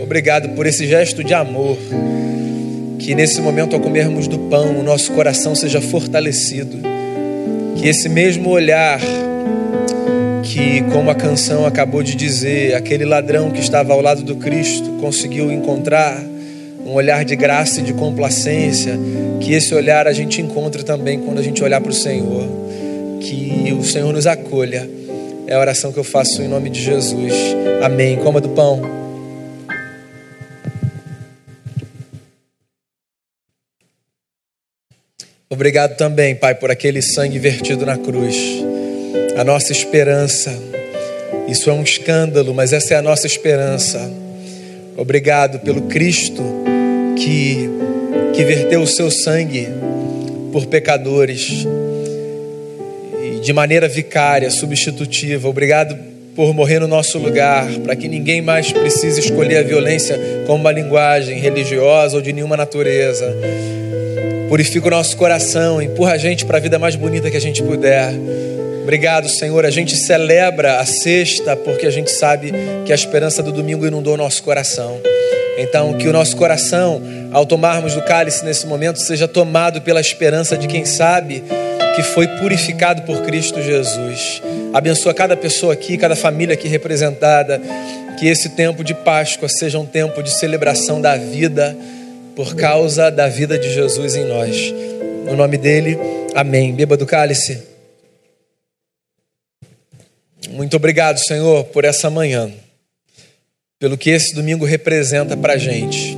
Obrigado 0.00 0.50
por 0.50 0.66
esse 0.66 0.86
gesto 0.86 1.24
de 1.24 1.34
amor. 1.34 1.76
Que 2.98 3.14
nesse 3.14 3.40
momento, 3.40 3.74
ao 3.74 3.80
comermos 3.80 4.28
do 4.28 4.38
pão, 4.50 4.78
o 4.78 4.82
nosso 4.82 5.12
coração 5.12 5.54
seja 5.54 5.80
fortalecido. 5.80 6.78
Que 7.76 7.88
esse 7.88 8.08
mesmo 8.08 8.50
olhar 8.50 9.00
que, 10.44 10.82
como 10.92 11.10
a 11.10 11.14
canção 11.14 11.66
acabou 11.66 12.02
de 12.02 12.14
dizer, 12.14 12.74
aquele 12.74 13.04
ladrão 13.04 13.50
que 13.50 13.60
estava 13.60 13.92
ao 13.92 14.00
lado 14.00 14.22
do 14.22 14.36
Cristo 14.36 14.90
conseguiu 15.00 15.50
encontrar 15.50 16.22
um 16.86 16.92
olhar 16.92 17.24
de 17.24 17.34
graça 17.34 17.80
e 17.80 17.82
de 17.82 17.92
complacência, 17.92 18.96
que 19.40 19.52
esse 19.52 19.74
olhar 19.74 20.06
a 20.06 20.12
gente 20.12 20.40
encontre 20.40 20.84
também 20.84 21.18
quando 21.18 21.38
a 21.38 21.42
gente 21.42 21.62
olhar 21.64 21.80
para 21.80 21.90
o 21.90 21.94
Senhor, 21.94 22.48
que 23.28 23.72
o 23.72 23.82
Senhor 23.82 24.12
nos 24.12 24.26
acolha. 24.26 24.88
É 25.46 25.54
a 25.54 25.60
oração 25.60 25.92
que 25.92 25.98
eu 25.98 26.04
faço 26.04 26.42
em 26.42 26.48
nome 26.48 26.70
de 26.70 26.82
Jesus. 26.82 27.32
Amém. 27.82 28.16
Coma 28.16 28.40
do 28.40 28.50
pão. 28.50 28.80
Obrigado 35.48 35.96
também, 35.96 36.34
Pai, 36.34 36.54
por 36.54 36.70
aquele 36.70 37.00
sangue 37.00 37.38
vertido 37.38 37.86
na 37.86 37.96
cruz 37.96 38.36
a 39.36 39.44
nossa 39.44 39.72
esperança. 39.72 40.52
Isso 41.48 41.70
é 41.70 41.72
um 41.72 41.82
escândalo, 41.82 42.52
mas 42.54 42.72
essa 42.72 42.94
é 42.94 42.96
a 42.96 43.02
nossa 43.02 43.26
esperança. 43.26 44.10
Obrigado 44.96 45.60
pelo 45.60 45.82
Cristo 45.82 46.42
que, 47.16 47.68
que 48.34 48.44
verteu 48.44 48.82
o 48.82 48.86
seu 48.86 49.10
sangue 49.10 49.68
por 50.52 50.66
pecadores 50.66 51.66
de 53.46 53.52
maneira 53.52 53.86
vicária, 53.86 54.50
substitutiva. 54.50 55.48
Obrigado 55.48 55.96
por 56.34 56.52
morrer 56.52 56.80
no 56.80 56.88
nosso 56.88 57.16
lugar, 57.16 57.64
para 57.84 57.94
que 57.94 58.08
ninguém 58.08 58.42
mais 58.42 58.72
precise 58.72 59.20
escolher 59.20 59.58
a 59.58 59.62
violência 59.62 60.18
como 60.48 60.62
uma 60.62 60.72
linguagem 60.72 61.38
religiosa 61.38 62.16
ou 62.16 62.20
de 62.20 62.32
nenhuma 62.32 62.56
natureza. 62.56 63.32
Purifica 64.48 64.88
o 64.88 64.90
nosso 64.90 65.16
coração, 65.16 65.80
empurra 65.80 66.14
a 66.14 66.18
gente 66.18 66.44
para 66.44 66.58
a 66.58 66.60
vida 66.60 66.76
mais 66.76 66.96
bonita 66.96 67.30
que 67.30 67.36
a 67.36 67.40
gente 67.40 67.62
puder. 67.62 68.12
Obrigado, 68.82 69.28
Senhor. 69.28 69.64
A 69.64 69.70
gente 69.70 69.96
celebra 69.96 70.80
a 70.80 70.84
sexta 70.84 71.54
porque 71.54 71.86
a 71.86 71.90
gente 71.90 72.10
sabe 72.10 72.52
que 72.84 72.90
a 72.90 72.96
esperança 72.96 73.44
do 73.44 73.52
domingo 73.52 73.86
inundou 73.86 74.14
o 74.14 74.16
nosso 74.16 74.42
coração. 74.42 74.98
Então, 75.56 75.94
que 75.94 76.08
o 76.08 76.12
nosso 76.12 76.36
coração, 76.36 77.00
ao 77.32 77.46
tomarmos 77.46 77.94
do 77.94 78.02
cálice 78.02 78.44
nesse 78.44 78.66
momento, 78.66 78.98
seja 78.98 79.28
tomado 79.28 79.82
pela 79.82 80.00
esperança 80.00 80.58
de 80.58 80.66
quem 80.66 80.84
sabe 80.84 81.44
que 81.96 82.02
foi 82.02 82.28
purificado 82.28 83.02
por 83.02 83.22
Cristo 83.22 83.62
Jesus. 83.62 84.42
Abençoa 84.74 85.14
cada 85.14 85.34
pessoa 85.34 85.72
aqui, 85.72 85.96
cada 85.96 86.14
família 86.14 86.52
aqui 86.52 86.68
representada. 86.68 87.58
Que 88.18 88.28
esse 88.28 88.50
tempo 88.50 88.84
de 88.84 88.94
Páscoa 88.94 89.48
seja 89.48 89.78
um 89.78 89.86
tempo 89.86 90.22
de 90.22 90.30
celebração 90.30 91.00
da 91.00 91.16
vida 91.16 91.74
por 92.36 92.54
causa 92.54 93.10
da 93.10 93.28
vida 93.28 93.58
de 93.58 93.72
Jesus 93.72 94.14
em 94.14 94.26
nós. 94.26 94.56
No 95.24 95.34
nome 95.34 95.56
dele, 95.56 95.98
amém. 96.34 96.74
Beba 96.74 96.98
do 96.98 97.06
cálice. 97.06 97.62
Muito 100.50 100.76
obrigado, 100.76 101.18
Senhor, 101.18 101.64
por 101.64 101.84
essa 101.84 102.10
manhã, 102.10 102.50
pelo 103.78 103.96
que 103.96 104.10
esse 104.10 104.34
domingo 104.34 104.66
representa 104.66 105.34
para 105.34 105.54
a 105.54 105.58
gente. 105.58 106.16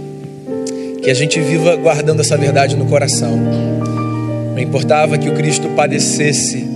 Que 1.03 1.11
a 1.11 1.15
gente 1.15 1.41
viva 1.41 1.77
guardando 1.77 2.21
essa 2.21 2.37
verdade 2.37 2.77
no 2.77 2.87
coração. 2.87 3.39
Não 4.59 4.65
importava 4.65 5.17
que 5.17 5.29
o 5.29 5.35
Cristo 5.35 5.69
padecesse 5.77 6.67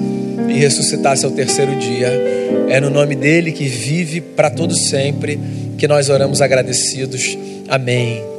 e 0.48 0.52
ressuscitasse 0.52 1.24
ao 1.24 1.32
terceiro 1.32 1.74
dia. 1.74 2.08
É 2.68 2.80
no 2.80 2.88
nome 2.88 3.16
dele 3.16 3.50
que 3.50 3.64
vive 3.64 4.20
para 4.20 4.48
todo 4.48 4.72
sempre 4.72 5.36
que 5.76 5.88
nós 5.88 6.08
oramos 6.08 6.40
agradecidos. 6.40 7.36
Amém. 7.68 8.31